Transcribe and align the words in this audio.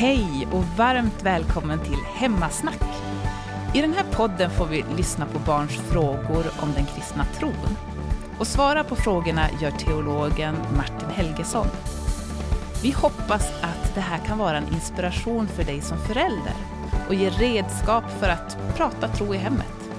Hej 0.00 0.48
och 0.52 0.64
varmt 0.64 1.22
välkommen 1.22 1.78
till 1.78 1.98
Hemmasnack. 2.14 2.82
I 3.74 3.80
den 3.80 3.92
här 3.92 4.04
podden 4.12 4.50
får 4.50 4.66
vi 4.66 4.84
lyssna 4.96 5.26
på 5.26 5.38
barns 5.38 5.76
frågor 5.76 6.44
om 6.62 6.72
den 6.74 6.86
kristna 6.86 7.24
tron. 7.24 7.76
Och 8.38 8.46
svara 8.46 8.84
på 8.84 8.96
frågorna 8.96 9.46
gör 9.60 9.70
teologen 9.70 10.56
Martin 10.76 11.08
Helgesson. 11.14 11.66
Vi 12.82 12.90
hoppas 12.90 13.52
att 13.62 13.94
det 13.94 14.00
här 14.00 14.18
kan 14.18 14.38
vara 14.38 14.56
en 14.56 14.74
inspiration 14.74 15.48
för 15.48 15.64
dig 15.64 15.80
som 15.80 15.98
förälder 15.98 16.54
och 17.08 17.14
ge 17.14 17.30
redskap 17.30 18.04
för 18.20 18.28
att 18.28 18.58
prata 18.76 19.08
tro 19.08 19.34
i 19.34 19.38
hemmet. 19.38 19.90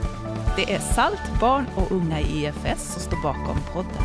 Det 0.55 0.73
är 0.73 0.79
SALT, 0.79 1.39
barn 1.39 1.65
och 1.75 1.91
unga 1.91 2.19
i 2.19 2.45
EFS 2.45 2.93
som 2.93 3.01
står 3.01 3.23
bakom 3.23 3.57
podden. 3.73 4.03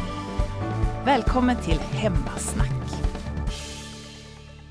Välkommen 1.05 1.57
till 1.57 1.79
Hemmasnack. 1.79 2.76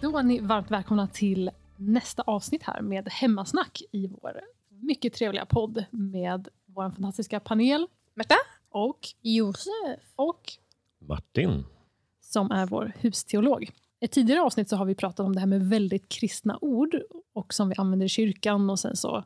Då 0.02 0.18
är 0.18 0.24
ni 0.24 0.40
varmt 0.40 0.72
välkomna 0.72 1.08
till 1.08 1.52
nästa 1.76 2.22
avsnitt 2.22 2.64
här 2.64 2.82
med 2.82 3.10
Hemmasnack 3.10 3.82
i 3.92 4.08
vår 4.08 4.42
mycket 4.70 5.14
trevliga 5.14 5.46
podd 5.46 5.86
med 5.92 6.48
vår 6.66 6.90
fantastiska 6.90 7.40
panel. 7.40 7.88
Märta? 8.14 8.36
Och 8.70 9.00
Josef. 9.22 10.00
Och 10.16 10.54
Martin. 11.00 11.64
Som 12.22 12.52
är 12.52 12.66
vår 12.66 12.94
husteolog. 13.00 13.64
I 14.00 14.06
ett 14.06 14.12
tidigare 14.12 14.42
avsnitt 14.42 14.70
så 14.70 14.76
har 14.76 14.86
vi 14.86 14.96
pratat 14.96 15.20
om 15.26 15.34
det 15.34 15.40
här 15.40 15.48
med 15.48 15.70
väldigt 15.70 16.10
kristna 16.10 16.58
ord 16.62 17.02
och 17.34 17.54
som 17.54 17.70
vi 17.70 17.76
använder 17.78 18.06
i 18.06 18.10
kyrkan 18.10 18.70
och 18.70 18.80
sen 18.80 18.96
så 18.96 19.24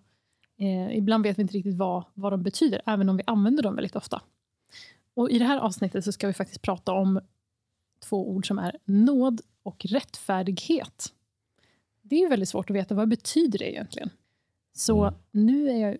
eh, 0.59 0.97
ibland 0.97 1.23
vet 1.23 1.37
vi 1.37 1.41
inte 1.41 1.53
riktigt 1.53 1.77
vad, 1.77 2.03
vad 2.13 2.33
de 2.33 2.43
betyder, 2.43 2.81
även 2.85 3.09
om 3.09 3.17
vi 3.17 3.23
använder 3.27 3.63
dem 3.63 3.75
väldigt 3.75 3.95
ofta. 3.95 4.21
Och 5.13 5.29
I 5.29 5.39
det 5.39 5.45
här 5.45 5.57
avsnittet 5.57 6.05
så 6.05 6.11
ska 6.11 6.27
vi 6.27 6.33
faktiskt 6.33 6.61
prata 6.61 6.91
om 6.93 7.19
två 7.99 8.29
ord 8.29 8.47
som 8.47 8.59
är 8.59 8.77
nåd 8.85 9.41
och 9.63 9.85
rättfärdighet. 9.85 11.13
Det 12.01 12.15
är 12.15 12.19
ju 12.19 12.27
väldigt 12.27 12.49
svårt 12.49 12.69
att 12.69 12.75
veta 12.75 12.95
vad 12.95 13.09
betyder 13.09 13.59
det 13.59 13.71
egentligen. 13.71 14.09
Så 14.73 15.03
mm. 15.03 15.19
nu 15.31 15.69
är 15.69 15.77
jag 15.77 15.97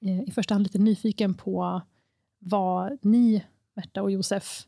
eh, 0.00 0.28
i 0.28 0.30
första 0.30 0.54
hand 0.54 0.62
lite 0.62 0.78
nyfiken 0.78 1.34
på 1.34 1.82
vad 2.38 2.98
ni, 3.02 3.44
Märta 3.74 4.02
och 4.02 4.10
Josef, 4.10 4.66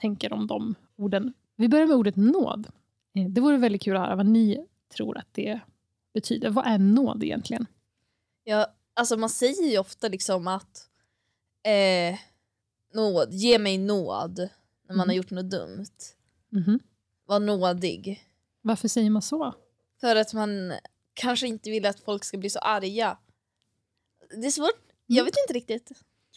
tänker 0.00 0.32
om 0.32 0.46
de 0.46 0.74
orden. 0.96 1.32
Vi 1.56 1.68
börjar 1.68 1.86
med 1.86 1.96
ordet 1.96 2.16
nåd. 2.16 2.66
Eh, 3.14 3.28
det 3.28 3.40
vore 3.40 3.56
väldigt 3.56 3.82
kul 3.82 3.96
att 3.96 4.02
höra 4.02 4.16
vad 4.16 4.26
ni 4.26 4.66
tror 4.96 5.18
att 5.18 5.28
det 5.32 5.60
betyder. 6.14 6.50
Vad 6.50 6.66
är 6.66 6.78
nåd 6.78 7.24
egentligen? 7.24 7.66
Ja, 8.44 8.66
alltså 8.94 9.16
man 9.16 9.30
säger 9.30 9.70
ju 9.70 9.78
ofta 9.78 10.08
liksom 10.08 10.48
att 10.48 10.88
eh, 11.62 12.18
nåd, 12.94 13.32
ge 13.32 13.58
mig 13.58 13.78
nåd 13.78 14.48
när 14.90 14.96
man 14.96 15.04
mm. 15.04 15.08
har 15.08 15.14
gjort 15.14 15.30
något 15.30 15.50
dumt. 15.50 15.96
Mm. 16.52 16.80
Var 17.26 17.40
nådig. 17.40 18.24
Varför 18.62 18.88
säger 18.88 19.10
man 19.10 19.22
så? 19.22 19.54
För 20.00 20.16
att 20.16 20.34
man 20.34 20.72
kanske 21.14 21.46
inte 21.46 21.70
vill 21.70 21.86
att 21.86 22.00
folk 22.00 22.24
ska 22.24 22.38
bli 22.38 22.50
så 22.50 22.58
arga. 22.58 23.18
Det 24.30 24.46
är 24.46 24.50
svårt, 24.50 24.82
jag 25.06 25.18
mm. 25.18 25.24
vet 25.24 25.34
inte 25.48 25.58
riktigt. 25.58 25.92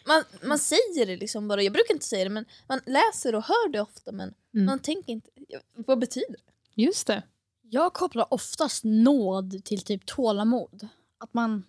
Man, 0.08 0.24
man 0.44 0.60
säger 0.60 1.06
det 1.06 1.16
liksom 1.16 1.48
bara, 1.48 1.62
jag 1.62 1.74
brukar 1.74 1.94
inte 1.94 2.06
säga 2.06 2.24
det 2.24 2.30
men 2.30 2.46
man 2.68 2.80
läser 2.86 3.36
och 3.36 3.44
hör 3.44 3.70
det 3.70 3.82
ofta 3.82 4.12
men 4.12 4.34
mm. 4.54 4.66
man 4.66 4.80
tänker 4.80 5.14
inte, 5.14 5.30
vad 5.76 6.00
betyder 6.00 6.32
det? 6.32 6.82
Just 6.82 7.08
det. 7.08 7.24
Jag 7.62 7.94
kopplar 7.94 8.34
oftast 8.34 8.84
nåd 8.84 9.66
till 9.66 9.82
typ 9.82 10.06
tålamod. 10.06 10.88
Att 11.18 11.34
man 11.34 11.64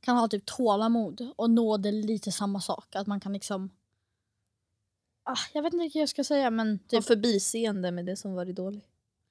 kan 0.00 0.16
ha 0.16 0.28
typ 0.28 0.46
tålamod 0.46 1.28
och 1.36 1.50
nåd 1.50 1.86
är 1.86 1.92
lite 1.92 2.32
samma 2.32 2.60
sak. 2.60 2.96
Att 2.96 3.06
man 3.06 3.20
kan 3.20 3.32
liksom 3.32 3.70
ah, 5.26 5.38
jag 5.52 5.62
vet 5.62 5.72
inte 5.72 5.82
vad 5.82 6.02
jag 6.02 6.08
ska 6.08 6.24
säga 6.24 6.50
men 6.50 6.78
typ... 6.78 7.04
förbiseende 7.04 7.90
med 7.90 8.06
det 8.06 8.16
som 8.16 8.34
varit 8.34 8.56
dåligt. 8.56 8.84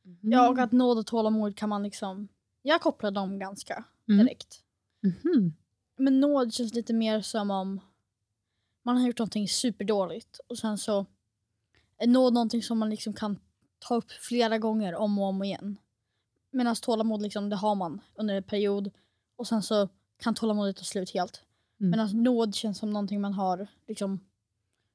Mm. 0.05 0.31
Ja 0.31 0.49
och 0.49 0.59
att 0.59 0.71
nåd 0.71 0.97
och 0.97 1.05
tålamod 1.05 1.57
kan 1.57 1.69
man 1.69 1.83
liksom, 1.83 2.27
jag 2.61 2.81
kopplar 2.81 3.11
dem 3.11 3.39
ganska 3.39 3.83
mm. 4.07 4.25
direkt. 4.25 4.61
Mm. 5.03 5.53
Men 5.97 6.19
nåd 6.19 6.53
känns 6.53 6.73
lite 6.73 6.93
mer 6.93 7.21
som 7.21 7.51
om 7.51 7.79
man 8.83 8.97
har 8.97 9.07
gjort 9.07 9.19
någonting 9.19 9.47
superdåligt 9.47 10.39
och 10.47 10.57
sen 10.57 10.77
så 10.77 11.05
är 11.97 12.07
nåd 12.07 12.33
någonting 12.33 12.63
som 12.63 12.77
man 12.77 12.89
liksom 12.89 13.13
kan 13.13 13.39
ta 13.79 13.95
upp 13.95 14.11
flera 14.11 14.57
gånger 14.57 14.95
om 14.95 15.19
och 15.19 15.25
om 15.25 15.43
igen. 15.43 15.77
Medan 16.51 16.75
tålamod 16.75 17.21
liksom, 17.21 17.49
det 17.49 17.55
har 17.55 17.75
man 17.75 18.01
under 18.15 18.35
en 18.35 18.43
period 18.43 18.91
och 19.35 19.47
sen 19.47 19.63
så 19.63 19.89
kan 20.17 20.35
tålamodet 20.35 20.77
ta 20.77 20.83
slut 20.83 21.13
helt. 21.13 21.41
Mm. 21.79 21.91
Medan 21.91 22.23
nåd 22.23 22.55
känns 22.55 22.77
som 22.77 22.93
någonting 22.93 23.21
man 23.21 23.33
har 23.33 23.67
liksom 23.87 24.19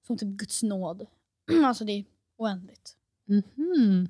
som 0.07 0.19
typ 0.19 0.29
Guds 0.29 0.63
nåd. 0.63 1.07
alltså 1.65 1.85
det 1.85 1.93
är 1.93 2.05
oändligt. 2.37 2.97
Mm 3.29 3.43
-hmm. 3.55 4.09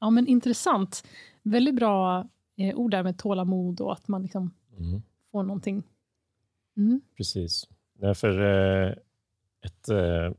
Ja 0.00 0.10
men 0.10 0.26
intressant. 0.26 1.06
Väldigt 1.42 1.74
bra 1.74 2.28
eh, 2.56 2.76
ord 2.76 2.90
där 2.90 3.02
med 3.02 3.18
tålamod 3.18 3.80
och 3.80 3.92
att 3.92 4.08
man 4.08 4.22
liksom 4.22 4.54
mm. 4.78 5.02
får 5.32 5.42
någonting. 5.42 5.82
Mm. 6.76 7.00
Precis. 7.16 7.68
Därför 7.94 8.40
eh, 8.40 8.94
ett, 9.60 9.88
eh, 9.88 10.32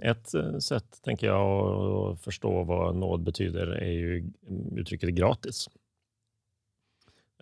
ett 0.10 0.62
sätt, 0.62 1.02
tänker 1.02 1.26
jag, 1.26 2.12
att 2.12 2.20
förstå 2.20 2.64
vad 2.64 2.96
nåd 2.96 3.22
betyder 3.22 3.66
är 3.66 3.92
ju 3.92 4.30
uttrycket 4.76 5.14
gratis. 5.14 5.68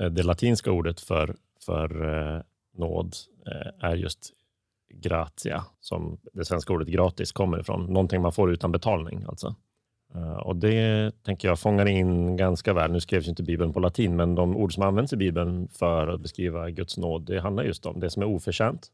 Eh, 0.00 0.10
det 0.10 0.22
latinska 0.22 0.72
ordet 0.72 1.00
för, 1.00 1.36
för 1.60 2.04
eh, 2.04 2.42
nåd 2.72 3.16
eh, 3.46 3.90
är 3.90 3.96
just 3.96 4.32
gratia, 5.00 5.64
som 5.80 6.18
det 6.32 6.44
svenska 6.44 6.72
ordet 6.72 6.88
gratis 6.88 7.32
kommer 7.32 7.60
ifrån. 7.60 7.84
Någonting 7.84 8.22
man 8.22 8.32
får 8.32 8.52
utan 8.52 8.72
betalning. 8.72 9.24
Alltså. 9.28 9.54
Uh, 10.14 10.36
och 10.36 10.56
Det 10.56 11.12
tänker 11.22 11.48
jag 11.48 11.58
fångar 11.58 11.86
in 11.86 12.36
ganska 12.36 12.72
väl. 12.72 12.92
Nu 12.92 13.00
skrevs 13.00 13.28
inte 13.28 13.42
Bibeln 13.42 13.72
på 13.72 13.80
latin, 13.80 14.16
men 14.16 14.34
de 14.34 14.56
ord 14.56 14.74
som 14.74 14.82
används 14.82 15.12
i 15.12 15.16
Bibeln 15.16 15.68
för 15.68 16.08
att 16.08 16.20
beskriva 16.20 16.70
Guds 16.70 16.98
nåd, 16.98 17.26
det 17.26 17.40
handlar 17.40 17.64
just 17.64 17.86
om 17.86 18.00
det 18.00 18.10
som 18.10 18.22
är 18.22 18.26
oförtjänt. 18.26 18.90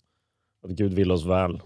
Att 0.64 0.70
Gud 0.70 0.94
vill 0.94 1.12
oss 1.12 1.26
väl, 1.26 1.60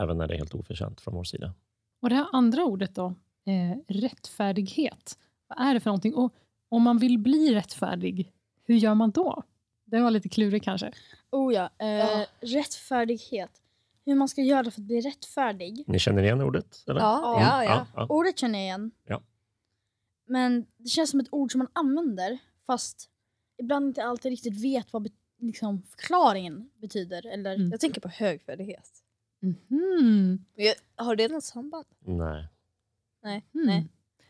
även 0.00 0.18
när 0.18 0.28
det 0.28 0.34
är 0.34 0.38
helt 0.38 0.54
oförtjänt 0.54 1.00
från 1.00 1.14
vår 1.14 1.24
sida. 1.24 1.54
Och 2.02 2.08
det 2.08 2.14
här 2.14 2.26
andra 2.32 2.64
ordet 2.64 2.94
då, 2.94 3.06
eh, 3.46 3.78
rättfärdighet. 3.88 5.18
Vad 5.48 5.68
är 5.68 5.74
det 5.74 5.80
för 5.80 5.90
någonting? 5.90 6.14
Och 6.14 6.34
om 6.68 6.82
man 6.82 6.98
vill 6.98 7.18
bli 7.18 7.54
rättfärdig, 7.54 8.32
hur 8.64 8.74
gör 8.74 8.94
man 8.94 9.10
då? 9.10 9.42
Det 9.84 10.00
var 10.00 10.10
lite 10.10 10.28
klurigt 10.28 10.64
kanske. 10.64 10.92
Oh 11.30 11.54
ja, 11.54 11.70
eh, 11.78 11.88
ja. 11.88 12.26
rättfärdighet 12.40 13.50
hur 14.06 14.14
man 14.14 14.28
ska 14.28 14.42
göra 14.42 14.70
för 14.70 14.80
att 14.80 14.86
bli 14.86 15.00
rättfärdig. 15.00 15.84
Ni 15.86 15.98
känner 15.98 16.22
igen 16.22 16.40
ordet? 16.40 16.84
Eller? 16.88 17.00
Ja, 17.00 17.36
mm. 17.36 17.48
ja, 17.48 17.64
ja. 17.64 17.86
ja, 17.94 18.06
Ordet 18.08 18.38
känner 18.38 18.58
jag 18.58 18.64
igen. 18.64 18.90
Ja. 19.04 19.22
Men 20.26 20.66
det 20.76 20.88
känns 20.88 21.10
som 21.10 21.20
ett 21.20 21.28
ord 21.30 21.52
som 21.52 21.58
man 21.58 21.68
använder 21.72 22.38
fast 22.66 23.10
ibland 23.58 23.86
inte 23.86 24.04
alltid 24.04 24.30
riktigt 24.30 24.64
vet 24.64 24.92
vad 24.92 25.08
liksom, 25.40 25.82
förklaringen 25.82 26.70
betyder. 26.80 27.26
Eller... 27.26 27.54
Mm. 27.54 27.70
Jag 27.70 27.80
tänker 27.80 28.00
på 28.00 28.08
högfärdighet. 28.08 28.90
Mm. 29.70 30.44
Har 30.96 31.16
det 31.16 31.28
något 31.28 31.44
samband? 31.44 31.86
Nej. 32.00 32.48
Nej. 33.22 33.44
Mm. 33.54 33.66
Nej. 33.66 33.88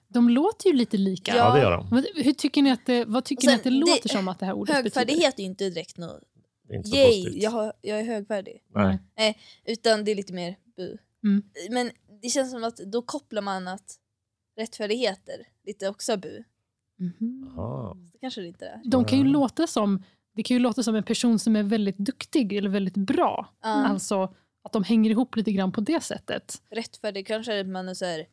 De 0.08 0.28
låter 0.28 0.70
ju 0.70 0.76
lite 0.76 0.96
lika. 0.96 1.36
Ja, 1.36 1.54
det 1.54 1.60
gör 1.60 1.70
de. 1.70 2.04
Hur 2.22 2.32
tycker 2.32 2.62
ni 2.62 2.70
att 2.70 2.86
det, 2.86 3.04
vad 3.04 3.24
tycker 3.24 3.42
sen, 3.42 3.50
ni 3.50 3.56
att 3.56 3.64
det, 3.64 3.70
det 3.70 3.76
låter 3.76 4.08
som 4.08 4.28
att 4.28 4.38
det 4.38 4.46
här 4.46 4.52
ordet 4.52 4.74
högfärdighet 4.74 5.36
betyder? 5.36 5.40
är 5.40 5.42
ju 5.42 5.50
inte 5.50 5.64
direkt 5.70 5.96
något 5.96 6.22
det 6.68 6.74
är 6.74 6.76
inte 6.76 6.88
så 6.88 6.96
Yay, 6.96 7.38
jag, 7.38 7.50
har, 7.50 7.72
jag 7.80 8.00
är 8.00 8.04
högvärdig. 8.04 8.62
Nej. 8.68 8.98
Nej. 9.16 9.38
Utan 9.64 10.04
det 10.04 10.10
är 10.10 10.14
lite 10.14 10.32
mer 10.32 10.56
bu. 10.76 10.98
Mm. 11.24 11.42
Men 11.70 11.90
det 12.22 12.28
känns 12.28 12.50
som 12.50 12.64
att 12.64 12.76
då 12.76 13.02
kopplar 13.02 13.42
man 13.42 13.68
att 13.68 13.98
rättfärdigheter 14.56 15.48
lite 15.66 15.88
också 15.88 16.16
bu. 16.16 16.44
Mm. 17.00 17.54
Det 18.12 18.18
kanske 18.18 18.40
det 18.40 18.46
inte 18.46 18.66
är. 18.66 18.80
De 18.84 19.04
kan 19.04 19.18
ju 19.18 19.24
låta 19.24 19.66
som, 19.66 20.04
det 20.34 20.42
kan 20.42 20.54
ju 20.54 20.58
låta 20.60 20.82
som 20.82 20.94
en 20.94 21.02
person 21.02 21.38
som 21.38 21.56
är 21.56 21.62
väldigt 21.62 21.98
duktig 21.98 22.52
eller 22.52 22.70
väldigt 22.70 22.96
bra. 22.96 23.54
Mm. 23.64 23.78
Alltså 23.78 24.34
att 24.62 24.72
de 24.72 24.84
hänger 24.84 25.10
ihop 25.10 25.36
lite 25.36 25.52
grann 25.52 25.72
på 25.72 25.80
det 25.80 26.02
sättet. 26.02 26.62
Rättfärdig 26.70 27.26
kanske 27.26 27.54
är 27.54 27.60
att 27.60 27.66
man 27.66 27.88
är 27.88 27.94
så 27.94 28.04
här, 28.04 28.26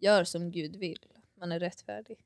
gör 0.00 0.24
som 0.24 0.50
Gud 0.50 0.76
vill. 0.76 0.98
Man 1.40 1.52
är 1.52 1.60
rättfärdig. 1.60 2.18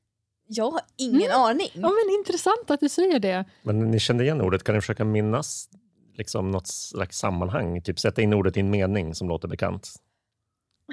Jag 0.51 0.71
har 0.71 0.81
ingen 0.97 1.21
mm. 1.21 1.41
aning. 1.41 1.69
Ja, 1.73 1.89
men 1.89 2.15
intressant 2.19 2.71
att 2.71 2.79
du 2.79 2.89
säger 2.89 3.19
det. 3.19 3.45
Men 3.63 3.91
ni 3.91 3.99
kände 3.99 4.23
igen 4.23 4.41
ordet. 4.41 4.63
Kan 4.63 4.75
ni 4.75 4.81
försöka 4.81 5.05
minnas 5.05 5.69
liksom 6.13 6.51
något 6.51 6.67
slags 6.67 7.17
sammanhang? 7.17 7.81
Typ 7.81 7.99
sätta 7.99 8.21
in 8.21 8.33
ordet 8.33 8.57
i 8.57 8.59
en 8.59 8.69
mening 8.69 9.15
som 9.15 9.27
låter 9.27 9.47
bekant. 9.47 9.89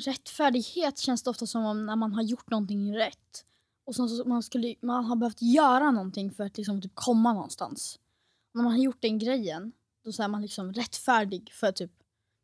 Rättfärdighet 0.05 0.99
känns 0.99 1.23
det 1.23 1.31
ofta 1.31 1.47
som 1.47 1.65
om 1.65 1.87
när 1.87 1.97
man 1.97 2.13
har 2.13 2.23
gjort 2.23 2.51
någonting 2.51 2.97
rätt. 2.97 3.45
Och 3.87 3.95
så, 3.95 4.09
så 4.09 4.29
man, 4.29 4.43
skulle, 4.43 4.75
man 4.83 5.05
har 5.05 5.17
behövt 5.17 5.43
göra 5.43 5.91
någonting 5.91 6.31
för 6.31 6.45
att 6.45 6.57
liksom 6.57 6.83
typ 6.83 6.95
komma 6.95 7.33
någonstans. 7.33 7.99
Och 8.53 8.57
när 8.57 8.63
man 8.63 8.73
har 8.73 8.81
gjort 8.81 9.03
den 9.03 9.19
grejen, 9.19 9.73
då 10.05 10.23
är 10.23 10.29
man 10.29 10.43
liksom 10.43 10.73
rättfärdig 10.73 11.53
för 11.53 11.67
att 11.67 11.77
typ 11.77 11.93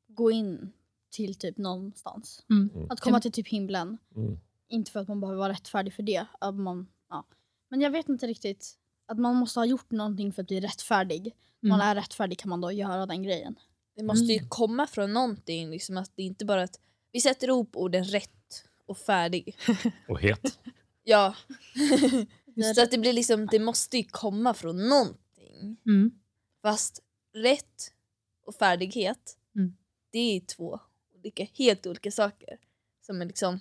gå 0.09 0.31
in 0.31 0.73
till 1.11 1.35
typ 1.35 1.59
någonstans. 1.59 2.45
Mm. 2.51 2.91
Att 2.91 3.01
komma 3.01 3.21
till 3.21 3.33
typ 3.33 3.49
himlen. 3.49 3.99
Mm. 4.17 4.39
Inte 4.69 4.91
för 4.91 5.01
att 5.01 5.09
man 5.09 5.21
behöver 5.21 5.39
vara 5.39 5.53
rättfärdig 5.53 5.95
för 5.95 6.03
det. 6.03 6.27
Att 6.41 6.55
man 6.55 6.87
Ja. 7.13 7.25
Men 7.69 7.81
jag 7.81 7.91
vet 7.91 8.09
inte 8.09 8.27
riktigt. 8.27 8.79
Att 9.07 9.19
man 9.19 9.37
måste 9.37 9.61
ha 9.61 9.65
gjort 9.65 9.91
någonting 9.91 10.33
för 10.33 10.43
att 10.43 10.49
bli 10.49 10.61
rättfärdig. 10.61 11.21
Mm. 11.21 11.35
När 11.61 11.71
man 11.71 11.81
är 11.81 11.95
rättfärdig 11.95 12.39
kan 12.39 12.51
man 12.51 12.61
då 12.61 12.73
göra 12.73 13.07
den 13.07 13.23
grejen. 13.23 13.59
Det 13.97 14.03
måste 14.03 14.25
ju 14.25 14.39
mm. 14.39 14.49
komma 14.49 14.87
från 14.87 15.13
någonting. 15.13 15.71
Liksom 15.71 15.97
att 15.97 16.11
det 16.15 16.23
är 16.23 16.27
inte 16.27 16.45
bara 16.45 16.63
att 16.63 16.81
vi 17.13 17.21
sätter 17.21 17.49
ihop 17.49 17.77
orden 17.77 18.05
rätt 18.05 18.65
och 18.87 18.99
färdig. 18.99 19.57
Och 20.09 20.21
het. 20.21 20.59
ja. 21.03 21.35
Så 22.75 22.83
att 22.83 22.91
det 22.91 22.99
blir 22.99 23.13
liksom, 23.13 23.47
det 23.47 23.59
måste 23.59 23.97
ju 23.97 24.05
komma 24.05 24.55
från 24.55 24.89
någonting. 24.89 25.77
Mm. 25.87 26.11
Fast 26.63 27.03
rätt 27.35 27.93
och 28.47 28.55
färdighet, 28.55 29.39
Mm. 29.55 29.77
det 30.11 30.19
är 30.19 30.41
två 30.41 30.81
olika, 31.15 31.47
helt 31.55 31.87
olika 31.87 32.11
saker 32.11 32.59
som 33.01 33.23
är 33.23 33.27
liksom 33.27 33.61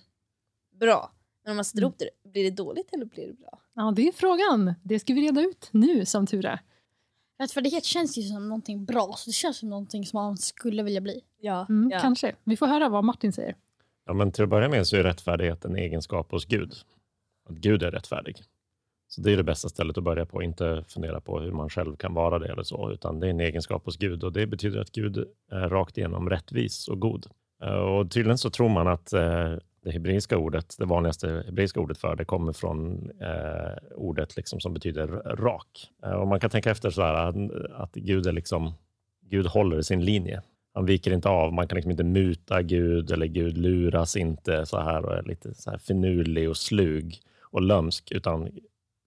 bra. 0.79 1.11
Men 1.43 1.51
om 1.51 1.55
man 1.55 1.65
sätter 1.65 1.79
Mm. 1.79 1.87
ihop 1.87 1.95
det, 2.23 2.29
blir 2.31 2.43
det 2.43 2.51
dåligt 2.51 2.93
eller 2.93 3.05
blir 3.05 3.27
det 3.27 3.33
bra? 3.33 3.59
Ja, 3.73 3.93
det 3.95 4.07
är 4.07 4.11
frågan. 4.11 4.73
Det 4.83 4.99
ska 4.99 5.13
vi 5.13 5.21
reda 5.21 5.41
ut 5.41 5.69
nu, 5.71 6.05
som 6.05 6.27
tur 6.27 6.45
är. 6.45 6.59
Rättfärdighet 7.39 7.85
känns 7.85 8.17
ju 8.17 8.21
som 8.21 8.49
någonting 8.49 8.85
bra, 8.85 9.13
så 9.17 9.29
det 9.29 9.33
känns 9.33 9.57
som 9.57 9.69
någonting 9.69 10.05
som 10.05 10.17
man 10.17 10.37
skulle 10.37 10.83
vilja 10.83 11.01
bli. 11.01 11.21
Ja. 11.39 11.65
Mm, 11.69 11.89
ja. 11.91 11.99
Kanske. 11.99 12.35
Vi 12.43 12.57
får 12.57 12.67
höra 12.67 12.89
vad 12.89 13.03
Martin 13.03 13.33
säger. 13.33 13.55
Ja, 14.05 14.13
men 14.13 14.31
till 14.31 14.43
att 14.43 14.49
börja 14.49 14.69
med 14.69 14.87
så 14.87 14.95
är 14.97 15.03
rättfärdighet 15.03 15.65
en 15.65 15.75
egenskap 15.75 16.31
hos 16.31 16.45
Gud. 16.45 16.73
Att 17.49 17.55
Gud 17.55 17.83
är 17.83 17.91
rättfärdig. 17.91 18.35
Så 19.07 19.21
det 19.21 19.31
är 19.33 19.37
det 19.37 19.43
bästa 19.43 19.69
stället 19.69 19.97
att 19.97 20.03
börja 20.03 20.25
på. 20.25 20.43
Inte 20.43 20.83
fundera 20.87 21.21
på 21.21 21.39
hur 21.39 21.51
man 21.51 21.69
själv 21.69 21.95
kan 21.95 22.13
vara 22.13 22.39
det 22.39 22.51
eller 22.51 22.63
så, 22.63 22.91
utan 22.91 23.19
det 23.19 23.27
är 23.27 23.31
en 23.31 23.39
egenskap 23.39 23.85
hos 23.85 23.97
Gud 23.97 24.23
och 24.23 24.33
det 24.33 24.47
betyder 24.47 24.79
att 24.79 24.91
Gud 24.91 25.17
är 25.51 25.69
rakt 25.69 25.97
igenom 25.97 26.29
rättvis 26.29 26.87
och 26.87 26.99
god. 26.99 27.25
Eh, 27.63 27.69
Och 27.73 28.11
tydligen 28.11 28.37
så 28.37 28.49
tror 28.49 28.69
man 28.69 28.87
att 28.87 29.13
eh, 29.13 29.53
det 29.83 29.91
hebreiska 29.91 30.37
ordet, 30.37 30.75
det 30.79 30.85
vanligaste 30.85 31.43
hebreiska 31.45 31.79
ordet 31.79 31.97
för 31.97 32.15
det 32.15 32.25
kommer 32.25 32.53
från 32.53 33.09
eh, 33.21 33.95
ordet 33.95 34.35
liksom 34.35 34.59
som 34.59 34.73
betyder 34.73 35.07
rak. 35.35 35.89
Eh, 36.03 36.11
och 36.11 36.27
man 36.27 36.39
kan 36.39 36.49
tänka 36.49 36.71
efter 36.71 36.89
så 36.89 37.01
här 37.01 37.13
att, 37.13 37.35
att 37.71 37.93
Gud 37.93 38.27
är 38.27 38.31
liksom, 38.31 38.73
Gud 39.21 39.45
håller 39.45 39.81
sin 39.81 40.05
linje. 40.05 40.41
Han 40.73 40.85
viker 40.85 41.13
inte 41.13 41.29
av. 41.29 41.53
Man 41.53 41.67
kan 41.67 41.75
liksom 41.75 41.91
inte 41.91 42.03
muta 42.03 42.61
Gud 42.61 43.11
eller 43.11 43.25
Gud 43.25 43.57
luras 43.57 44.15
inte 44.15 44.65
så 44.65 44.79
här 44.79 45.05
och 45.05 45.17
är 45.17 45.23
lite 45.23 45.53
så 45.53 45.71
här 45.71 45.77
finurlig 45.77 46.49
och 46.49 46.57
slug 46.57 47.19
och 47.41 47.61
lömsk, 47.61 48.11
utan 48.11 48.49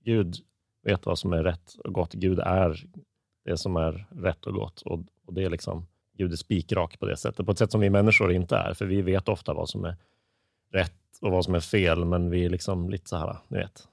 Gud 0.04 0.36
vet 0.84 1.06
vad 1.06 1.18
som 1.18 1.32
är 1.32 1.42
rätt 1.42 1.74
och 1.84 1.94
gott. 1.94 2.12
Gud 2.12 2.38
är 2.38 2.84
det 3.44 3.56
som 3.56 3.76
är 3.76 4.06
rätt 4.10 4.46
och 4.46 4.54
gott 4.54 4.82
och, 4.82 5.00
och 5.26 5.34
det 5.34 5.42
är 5.42 5.50
liksom 5.50 5.86
Gud 6.16 6.32
är 6.32 6.36
spikrak 6.36 6.98
på 6.98 7.06
det 7.06 7.16
sättet, 7.16 7.46
på 7.46 7.52
ett 7.52 7.58
sätt 7.58 7.72
som 7.72 7.80
vi 7.80 7.90
människor 7.90 8.32
inte 8.32 8.56
är, 8.56 8.74
för 8.74 8.86
vi 8.86 9.02
vet 9.02 9.28
ofta 9.28 9.54
vad 9.54 9.68
som 9.68 9.84
är 9.84 9.96
rätt 10.74 10.92
och 11.20 11.30
vad 11.30 11.44
som 11.44 11.54
är 11.54 11.60
fel, 11.60 12.04
men 12.04 12.30
vi 12.30 12.44
är 12.44 12.48
liksom 12.50 12.90
lite 12.90 13.08
så 13.08 13.16
här, 13.16 13.36
ni 13.48 13.58
vet, 13.58 13.88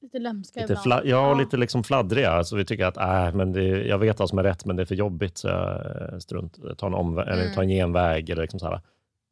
Lite 0.00 0.18
lömska 0.18 0.60
lite, 0.60 0.72
ibland. 0.84 1.06
ja, 1.06 1.30
och 1.30 1.36
lite 1.36 1.56
liksom 1.56 1.84
fladdriga. 1.84 2.30
Alltså 2.30 2.56
vi 2.56 2.64
tycker 2.64 2.84
att 2.84 2.96
äh, 2.96 3.34
men 3.36 3.52
det, 3.52 3.62
jag 3.64 3.98
vet 3.98 4.18
vad 4.18 4.28
som 4.28 4.38
är 4.38 4.42
rätt, 4.42 4.64
men 4.64 4.76
det 4.76 4.82
är 4.82 4.86
för 4.86 4.94
jobbigt, 4.94 5.38
så 5.38 5.48
jag 5.48 6.12
eh, 6.12 6.18
strunt, 6.18 6.78
tar 6.78 6.86
en, 6.86 6.94
omvä- 6.94 7.22
eller 7.28 7.42
Mm. 7.42 7.54
tar 7.54 7.62
en 7.62 7.68
genväg. 7.68 8.30
Eller 8.30 8.42
liksom 8.42 8.60
så 8.60 8.66
här. 8.66 8.80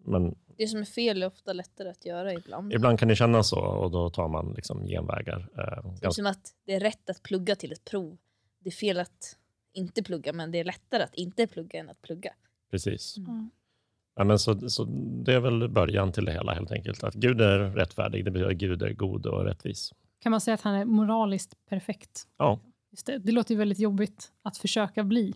Men 0.05 0.35
Det 0.59 0.67
som 0.67 0.81
är 0.81 0.85
fel 0.85 1.23
är 1.23 1.27
ofta 1.27 1.53
lättare 1.53 1.89
att 1.91 2.05
göra 2.07 2.33
ibland. 2.35 2.73
ibland 2.73 2.99
kan 2.99 3.09
det 3.09 3.17
kännas 3.17 3.49
så 3.49 3.61
och 3.61 3.91
då 3.91 4.11
tar 4.11 4.29
man 4.29 4.53
liksom 4.57 4.87
genvägar. 4.87 5.49
Eh, 5.59 5.91
Det 6.01 6.07
är 6.07 6.11
som 6.11 6.27
att 6.27 6.55
det 6.67 6.75
är 6.75 6.81
rätt 6.81 7.11
att 7.11 7.23
plugga 7.23 7.57
till 7.57 7.73
ett 7.73 7.85
prov. 7.85 8.17
Det 8.59 8.69
är 8.69 8.73
fel 8.75 8.99
att 9.01 9.37
inte 9.73 10.03
plugga 10.03 10.33
men 10.33 10.51
det 10.51 10.59
är 10.59 10.65
lättare 10.65 11.03
att 11.03 11.15
inte 11.15 11.47
plugga 11.47 11.81
än 11.81 11.91
att 11.91 12.03
plugga. 12.03 12.33
precis. 12.71 13.17
Mm. 13.19 13.51
Ja, 14.21 14.25
men 14.25 14.39
så, 14.39 14.71
så 14.71 14.85
det 15.25 15.35
är 15.35 15.41
väl 15.41 15.69
början 15.69 16.13
till 16.13 16.25
det 16.25 16.33
hela 16.33 16.55
helt 16.55 16.73
enkelt. 16.73 17.05
Att 17.05 17.15
Gud 17.15 17.41
är 17.41 17.59
rättfärdig, 17.59 18.25
det 18.25 18.31
betyder 18.31 18.51
att 18.51 18.57
Gud 18.57 18.83
är 18.83 18.93
god 18.93 19.27
och 19.27 19.45
rättvis. 19.45 19.93
Kan 20.19 20.31
man 20.31 20.41
säga 20.41 20.55
att 20.55 20.61
han 20.61 20.75
är 20.75 20.85
moraliskt 20.85 21.55
perfekt? 21.69 22.29
Ja. 22.37 22.61
Just 22.91 23.07
det. 23.07 23.19
det 23.19 23.33
låter 23.33 23.55
ju 23.55 23.59
väldigt 23.59 23.79
jobbigt 23.79 24.33
att 24.43 24.57
försöka 24.57 25.05
bli. 25.05 25.35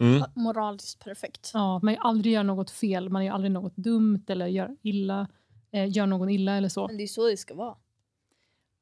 Mm. 0.00 0.22
Moraliskt 0.34 1.04
perfekt. 1.04 1.50
Ja, 1.54 1.80
man 1.82 1.96
aldrig 2.00 2.34
gör 2.34 2.42
något 2.42 2.70
fel, 2.70 3.08
man 3.08 3.24
gör 3.24 3.32
aldrig 3.32 3.52
något 3.52 3.76
dumt 3.76 4.24
eller 4.26 4.46
gör 4.46 4.76
illa, 4.82 5.28
eh, 5.70 5.96
gör 5.96 6.06
någon 6.06 6.28
illa 6.28 6.56
eller 6.56 6.68
så. 6.68 6.86
Men 6.86 6.96
det 6.96 7.02
är 7.02 7.06
så 7.06 7.28
det 7.28 7.36
ska 7.36 7.54
vara. 7.54 7.76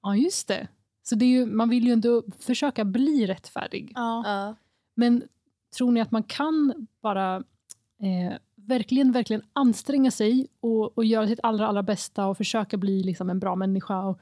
Ja, 0.02 0.16
just 0.16 0.48
det. 0.48 0.68
Så 1.02 1.14
det 1.14 1.24
är 1.24 1.30
ju, 1.30 1.46
man 1.46 1.68
vill 1.68 1.84
ju 1.84 1.92
ändå 1.92 2.22
försöka 2.38 2.84
bli 2.84 3.26
rättfärdig. 3.26 3.92
Ja. 3.94 4.22
Ja. 4.26 4.54
Men 4.94 5.22
tror 5.76 5.90
ni 5.90 6.00
att 6.00 6.10
man 6.10 6.22
kan 6.22 6.86
bara 7.00 7.36
eh, 8.02 8.36
verkligen, 8.66 9.12
verkligen 9.12 9.42
anstränga 9.52 10.10
sig 10.10 10.46
och, 10.60 10.98
och 10.98 11.04
göra 11.04 11.26
sitt 11.26 11.40
allra, 11.42 11.66
allra 11.66 11.82
bästa 11.82 12.26
och 12.26 12.36
försöka 12.36 12.76
bli 12.76 13.02
liksom 13.02 13.30
en 13.30 13.38
bra 13.38 13.56
människa? 13.56 14.04
Och, 14.04 14.18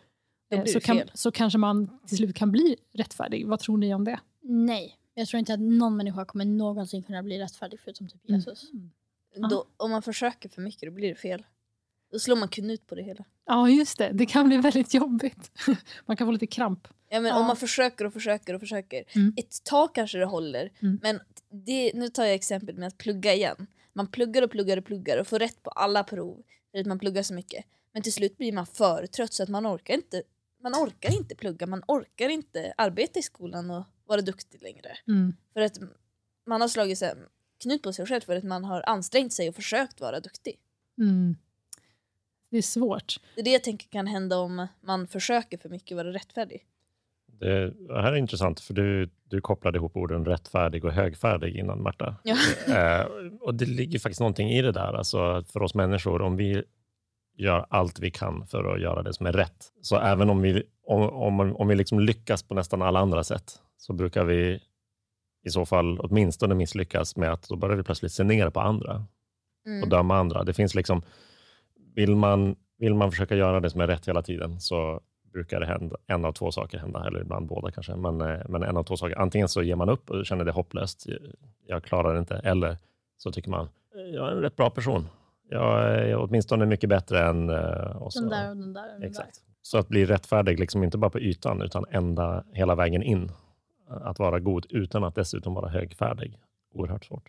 eh, 0.50 0.64
så, 0.64 0.80
kan, 0.80 1.02
så 1.14 1.32
kanske 1.32 1.58
man 1.58 1.98
till 2.06 2.16
slut 2.16 2.36
kan 2.36 2.52
bli 2.52 2.76
rättfärdig. 2.92 3.46
Vad 3.46 3.60
tror 3.60 3.76
ni 3.76 3.94
om 3.94 4.04
det? 4.04 4.20
Nej, 4.42 4.96
jag 5.14 5.28
tror 5.28 5.38
inte 5.38 5.54
att 5.54 5.60
någon 5.60 5.96
människa 5.96 6.24
kommer 6.24 6.44
någonsin 6.44 7.02
kunna 7.02 7.22
bli 7.22 7.38
rättfärdig 7.38 7.80
förutom 7.80 8.08
typ 8.08 8.28
Mm. 8.28 8.38
Jesus. 8.40 8.70
Då, 9.50 9.64
om 9.76 9.90
man 9.90 10.02
försöker 10.02 10.48
för 10.48 10.62
mycket 10.62 10.88
då 10.88 10.90
blir 10.90 11.08
det 11.08 11.14
fel. 11.14 11.44
Då 12.12 12.18
slår 12.18 12.36
man 12.36 12.48
knut 12.48 12.86
på 12.86 12.94
det 12.94 13.02
hela. 13.02 13.24
Ja, 13.46 13.68
just 13.68 13.98
det. 13.98 14.10
Det 14.12 14.26
kan 14.26 14.48
bli 14.48 14.56
väldigt 14.56 14.94
jobbigt. 14.94 15.50
Man 16.06 16.16
kan 16.16 16.26
få 16.26 16.30
lite 16.30 16.46
kramp. 16.46 16.88
Ja, 17.10 17.20
men 17.20 17.28
Ja. 17.30 17.38
Om 17.38 17.46
man 17.46 17.56
försöker 17.56 18.04
och 18.04 18.12
försöker 18.12 18.54
och 18.54 18.60
försöker. 18.60 19.04
Mm. 19.14 19.34
Ett 19.36 19.64
tag 19.64 19.94
kanske 19.94 20.18
det 20.18 20.24
håller. 20.24 20.72
Mm. 20.80 20.98
Men 21.02 21.20
det, 21.50 21.92
nu 21.94 22.08
tar 22.08 22.24
jag 22.24 22.34
exempel 22.34 22.74
med 22.76 22.86
att 22.88 22.98
plugga 22.98 23.34
igen. 23.34 23.66
Man 23.92 24.06
pluggar 24.06 24.42
och 24.42 24.50
pluggar 24.50 24.76
och 24.76 24.84
pluggar 24.84 25.18
och 25.18 25.26
får 25.26 25.38
rätt 25.38 25.62
på 25.62 25.70
alla 25.70 26.04
prov. 26.04 26.42
För 26.72 26.78
att 26.78 26.86
man 26.86 26.98
pluggar 26.98 27.22
så 27.22 27.34
mycket. 27.34 27.64
Men 27.92 28.02
till 28.02 28.12
slut 28.12 28.36
blir 28.36 28.52
man 28.52 28.66
för 28.66 29.06
trött 29.06 29.32
så 29.32 29.42
att 29.42 29.48
man 29.48 29.66
orkar 29.66 29.94
inte 29.94 30.22
man 30.62 30.74
orkar 30.74 31.12
inte 31.12 31.34
plugga, 31.34 31.66
man 31.66 31.82
orkar 31.88 32.28
inte 32.28 32.74
arbeta 32.76 33.18
i 33.18 33.22
skolan 33.22 33.70
och 33.70 33.84
vara 34.04 34.20
duktig 34.20 34.62
längre. 34.62 34.98
Mm. 35.08 35.36
För 35.52 35.60
att 35.60 35.78
man 36.46 36.60
har 36.60 36.68
slagit 36.68 36.98
sig 36.98 37.14
knut 37.62 37.82
på 37.82 37.92
sig 37.92 38.06
själv 38.06 38.20
för 38.20 38.36
att 38.36 38.44
man 38.44 38.64
har 38.64 38.88
ansträngt 38.88 39.32
sig 39.32 39.48
och 39.48 39.54
försökt 39.54 40.00
vara 40.00 40.20
duktig. 40.20 40.58
Mm. 40.98 41.36
Det 42.50 42.58
är 42.58 42.62
svårt. 42.62 43.20
Det 43.34 43.40
är 43.40 43.44
det 43.44 43.50
jag 43.50 43.64
tänker 43.64 43.88
kan 43.88 44.06
hända 44.06 44.38
om 44.38 44.66
man 44.80 45.06
försöker 45.06 45.58
för 45.58 45.68
mycket 45.68 45.96
vara 45.96 46.12
rättfärdig. 46.12 46.66
Det, 47.40 47.74
här 47.88 48.12
är 48.12 48.16
intressant, 48.16 48.60
för 48.60 48.74
du, 48.74 49.10
du 49.24 49.40
kopplade 49.40 49.78
ihop 49.78 49.96
orden 49.96 50.24
rättfärdig 50.24 50.84
och 50.84 50.92
högfärdig 50.92 51.56
innan, 51.56 51.82
Märta. 51.82 52.16
Ja. 52.24 52.36
Eh, 52.76 53.06
och 53.40 53.54
det 53.54 53.66
ligger 53.66 53.98
faktiskt 53.98 54.20
någonting 54.20 54.50
i 54.50 54.62
det 54.62 54.72
där. 54.72 54.92
Alltså, 54.94 55.44
för 55.52 55.62
oss 55.62 55.74
människor, 55.74 56.22
om 56.22 56.36
vi 56.36 56.62
gör 57.36 57.66
allt 57.70 57.98
vi 57.98 58.10
kan 58.10 58.46
för 58.46 58.74
att 58.74 58.80
göra 58.80 59.02
det 59.02 59.12
som 59.12 59.26
är 59.26 59.32
rätt, 59.32 59.72
så 59.80 59.98
även 59.98 60.30
om 60.30 60.42
vi, 60.42 60.62
om, 60.86 61.02
om, 61.02 61.56
om 61.56 61.68
vi 61.68 61.74
liksom 61.74 62.00
lyckas 62.00 62.42
på 62.42 62.54
nästan 62.54 62.82
alla 62.82 63.00
andra 63.00 63.24
sätt, 63.24 63.52
så 63.76 63.92
brukar 63.92 64.24
vi 64.24 64.60
i 65.46 65.50
så 65.50 65.66
fall 65.66 66.00
åtminstone 66.00 66.54
misslyckas 66.54 67.16
med 67.16 67.32
att 67.32 67.48
då 67.48 67.56
börjar 67.56 67.76
vi 67.76 67.82
plötsligt 67.82 68.12
se 68.12 68.24
ner 68.24 68.50
på 68.50 68.60
andra 68.60 69.06
Mm. 69.66 69.82
och 69.82 69.88
döma 69.88 70.16
andra. 70.16 70.44
Det 70.44 70.54
finns 70.54 70.74
liksom, 70.74 71.02
vill 71.94 72.16
man, 72.16 72.56
vill 72.78 72.94
man 72.94 73.10
försöka 73.10 73.36
göra 73.36 73.60
det 73.60 73.70
som 73.70 73.80
är 73.80 73.86
rätt 73.86 74.08
hela 74.08 74.22
tiden 74.22 74.60
så 74.60 75.00
brukar 75.32 75.60
hända, 75.60 75.96
en 76.06 76.24
av 76.24 76.32
två 76.32 76.50
saker 76.52 76.78
hända, 76.78 77.04
eller 77.06 77.20
ibland 77.20 77.46
båda 77.46 77.70
kanske, 77.70 77.96
men, 77.96 78.20
eh, 78.20 78.40
men 78.48 78.62
en 78.62 78.76
av 78.76 78.84
två 78.84 78.96
saker. 78.96 79.18
Antingen 79.18 79.48
så 79.48 79.62
ger 79.62 79.76
man 79.76 79.88
upp 79.88 80.10
och 80.10 80.26
känner 80.26 80.44
det 80.44 80.52
hopplöst, 80.52 81.06
jag 81.66 81.84
klarar 81.84 82.12
det 82.12 82.18
inte, 82.18 82.36
eller 82.36 82.76
så 83.18 83.32
tycker 83.32 83.50
man, 83.50 83.68
eh, 83.94 84.00
jag 84.14 84.28
är 84.28 84.32
en 84.32 84.42
rätt 84.42 84.56
bra 84.56 84.70
person. 84.70 85.06
Jag 85.48 85.82
är 85.82 86.16
åtminstone 86.16 86.66
mycket 86.66 86.88
bättre 86.88 87.26
än... 87.28 87.50
eh, 87.50 87.96
Och 88.02 88.12
så, 88.12 88.20
Den 88.20 88.28
där 88.28 88.50
och 88.50 88.56
den 88.56 88.72
där 88.72 88.82
och 88.82 88.88
den 88.92 89.00
där. 89.00 89.08
Exakt. 89.08 89.36
Så 89.62 89.78
att 89.78 89.88
bli 89.88 90.06
rättfärdig, 90.06 90.58
liksom 90.60 90.84
inte 90.84 90.98
bara 90.98 91.10
på 91.10 91.20
ytan, 91.20 91.62
utan 91.62 91.84
ända 91.90 92.44
hela 92.52 92.74
vägen 92.74 93.02
in. 93.02 93.30
Att 93.88 94.18
vara 94.18 94.38
god 94.40 94.66
utan 94.70 95.04
att 95.04 95.14
dessutom 95.14 95.54
vara 95.54 95.68
högfärdig. 95.68 96.38
Oerhört 96.74 97.04
svårt. 97.04 97.28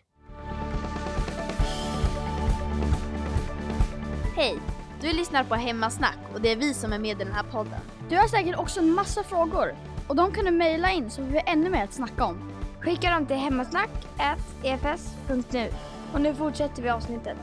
Hej! 4.36 4.58
Du 5.02 5.12
lyssnar 5.12 5.44
på 5.44 5.54
Hemmasnack 5.54 6.18
och 6.34 6.40
det 6.40 6.52
är 6.52 6.56
vi 6.56 6.74
som 6.74 6.92
är 6.92 6.98
med 6.98 7.20
i 7.20 7.24
den 7.24 7.32
här 7.32 7.42
podden. 7.42 7.80
Du 8.08 8.16
har 8.16 8.28
säkert 8.28 8.58
också 8.58 8.80
en 8.80 8.90
massa 8.90 9.22
frågor 9.22 9.74
och 10.08 10.16
de 10.16 10.32
kan 10.32 10.44
du 10.44 10.50
mejla 10.50 10.92
in 10.92 11.10
så 11.10 11.22
vi 11.22 11.34
har 11.34 11.42
ännu 11.46 11.70
mer 11.70 11.84
att 11.84 11.92
snacka 11.92 12.24
om. 12.24 12.50
Skicka 12.80 13.10
dem 13.10 13.26
till 13.26 13.36
hemmasnack.efs.nu. 13.36 15.68
Och 16.12 16.20
nu 16.20 16.34
fortsätter 16.34 16.82
vi 16.82 16.88
avsnittet. 16.88 17.36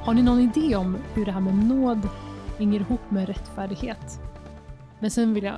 Har 0.00 0.14
ni 0.14 0.22
någon 0.22 0.40
idé 0.40 0.76
om 0.76 0.96
hur 1.14 1.24
det 1.24 1.32
här 1.32 1.40
med 1.40 1.54
nåd 1.54 2.08
hänger 2.58 2.80
ihop 2.80 3.10
med 3.10 3.28
rättfärdighet? 3.28 4.20
Men 4.98 5.10
sen, 5.10 5.34
vill 5.34 5.44
jag, 5.44 5.56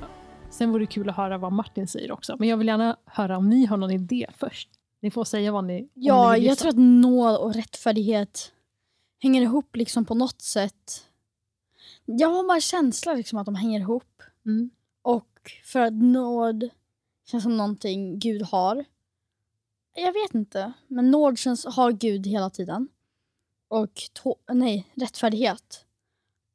sen 0.49 0.71
vore 0.71 0.83
det 0.83 0.87
kul 0.87 1.09
att 1.09 1.15
höra 1.15 1.37
vad 1.37 1.51
Martin 1.51 1.87
säger 1.87 2.11
också. 2.11 2.35
Men 2.39 2.49
jag 2.49 2.57
vill 2.57 2.67
gärna 2.67 2.95
höra 3.05 3.37
om 3.37 3.49
ni 3.49 3.65
har 3.65 3.77
någon 3.77 3.91
idé 3.91 4.27
först. 4.37 4.78
Ni 4.99 5.11
får 5.11 5.23
säga 5.23 5.51
vad 5.51 5.63
ni 5.63 5.81
om 5.81 5.89
Ja, 5.93 6.31
ni 6.33 6.45
jag 6.45 6.57
tror 6.57 6.69
att 6.69 6.77
nåd 6.77 7.37
och 7.37 7.53
rättfärdighet 7.55 8.51
hänger 9.19 9.41
ihop 9.41 9.75
liksom 9.75 10.05
på 10.05 10.15
något 10.15 10.41
sätt. 10.41 11.05
Jag 12.05 12.29
har 12.29 12.47
bara 12.47 12.59
känsla 12.59 13.13
liksom 13.13 13.39
att 13.39 13.45
de 13.45 13.55
hänger 13.55 13.79
ihop. 13.79 14.23
Mm. 14.45 14.69
Och 15.01 15.51
för 15.63 15.79
att 15.79 15.93
nåd 15.93 16.69
känns 17.25 17.43
som 17.43 17.57
någonting 17.57 18.19
Gud 18.19 18.41
har. 18.41 18.85
Jag 19.95 20.13
vet 20.13 20.33
inte, 20.33 20.73
men 20.87 21.11
nåd 21.11 21.39
känns, 21.39 21.65
har 21.65 21.91
Gud 21.91 22.27
hela 22.27 22.49
tiden. 22.49 22.87
Och 23.67 23.93
to- 23.93 24.53
nej, 24.53 24.87
rättfärdighet 24.93 25.85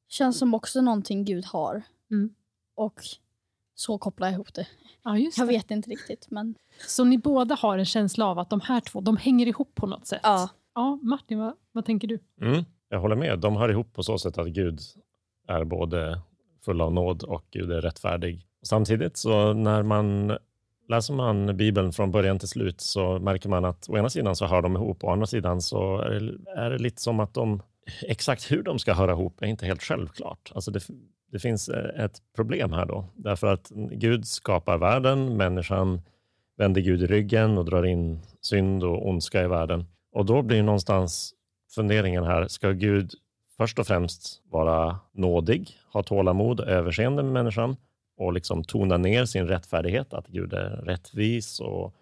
känns 0.08 0.38
som 0.38 0.54
också 0.54 0.80
någonting 0.80 1.24
Gud 1.24 1.44
har. 1.44 1.82
Mm. 2.10 2.34
Och 2.74 3.00
så 3.74 3.98
kopplar 3.98 4.26
jag 4.26 4.34
ihop 4.34 4.54
det. 4.54 4.66
Ja, 5.04 5.18
just 5.18 5.38
Jag 5.38 5.46
det. 5.48 5.52
vet 5.52 5.70
inte 5.70 5.90
riktigt, 5.90 6.26
men 6.30 6.54
Så 6.86 7.04
ni 7.04 7.18
båda 7.18 7.54
har 7.54 7.78
en 7.78 7.84
känsla 7.84 8.26
av 8.26 8.38
att 8.38 8.50
de 8.50 8.60
här 8.60 8.80
två 8.80 9.00
de 9.00 9.16
hänger 9.16 9.46
ihop 9.46 9.74
på 9.74 9.86
något 9.86 10.06
sätt? 10.06 10.20
Ja. 10.22 10.48
Ja, 10.74 10.98
Martin, 11.02 11.38
vad, 11.38 11.52
vad 11.72 11.84
tänker 11.84 12.08
du? 12.08 12.18
Mm. 12.40 12.64
jag 12.88 13.00
håller 13.00 13.16
med. 13.16 13.38
De 13.38 13.56
hör 13.56 13.68
ihop 13.70 13.92
på 13.92 14.02
så 14.02 14.18
sätt 14.18 14.38
att 14.38 14.46
Gud 14.48 14.80
är 15.48 15.64
både 15.64 16.20
full 16.64 16.80
av 16.80 16.92
nåd 16.92 17.22
och 17.22 17.44
Gud 17.50 17.72
är 17.72 17.80
rättfärdig. 17.80 18.46
Samtidigt 18.62 19.16
så 19.16 19.52
när 19.52 19.82
man 19.82 20.36
läser 20.88 21.14
man 21.14 21.56
Bibeln 21.56 21.92
från 21.92 22.10
början 22.10 22.38
till 22.38 22.48
slut 22.48 22.80
så 22.80 23.18
märker 23.18 23.48
man 23.48 23.64
att 23.64 23.88
å 23.88 23.98
ena 23.98 24.10
sidan 24.10 24.36
så 24.36 24.46
hör 24.46 24.62
de 24.62 24.76
ihop 24.76 25.04
och 25.04 25.08
å 25.10 25.12
andra 25.12 25.26
sidan 25.26 25.60
så 25.60 25.98
är 25.98 26.20
det, 26.20 26.60
är 26.60 26.70
det 26.70 26.78
lite 26.78 27.02
som 27.02 27.20
att 27.20 27.34
de 27.34 27.62
exakt 28.02 28.50
hur 28.52 28.62
de 28.62 28.78
ska 28.78 28.94
höra 28.94 29.12
ihop 29.12 29.42
är 29.42 29.46
inte 29.46 29.66
helt 29.66 29.82
självklart. 29.82 30.52
Alltså 30.54 30.70
det, 30.70 30.80
det 31.34 31.40
finns 31.40 31.68
eh, 31.68 32.04
ett 32.04 32.22
problem 32.36 32.72
här 32.72 32.86
då, 32.86 33.04
därför 33.14 33.46
att 33.46 33.72
Gud 33.90 34.26
skapar 34.26 34.78
världen, 34.78 35.36
människan 35.36 36.02
vänder 36.56 36.80
Gud 36.80 37.02
i 37.02 37.06
ryggen 37.06 37.58
och 37.58 37.64
drar 37.64 37.86
in 37.86 38.20
synd 38.40 38.84
och 38.84 39.08
ondska 39.08 39.42
i 39.42 39.46
världen. 39.46 39.84
Och 40.12 40.26
då 40.26 40.42
blir 40.42 40.62
någonstans 40.62 41.34
funderingen 41.74 42.24
här, 42.24 42.48
ska 42.48 42.70
Gud 42.70 43.12
först 43.56 43.78
och 43.78 43.86
främst 43.86 44.42
vara 44.50 44.98
nådig, 45.12 45.70
ha 45.92 46.02
tålamod, 46.02 46.60
överseende 46.60 47.22
med 47.22 47.32
människan 47.32 47.76
och 48.16 48.32
liksom 48.32 48.64
tona 48.64 48.96
ner 48.96 49.24
sin 49.24 49.46
rättfärdighet, 49.46 50.14
att 50.14 50.26
Gud 50.26 50.52
är 50.52 50.70
rättvis 50.70 51.60
och, 51.60 51.94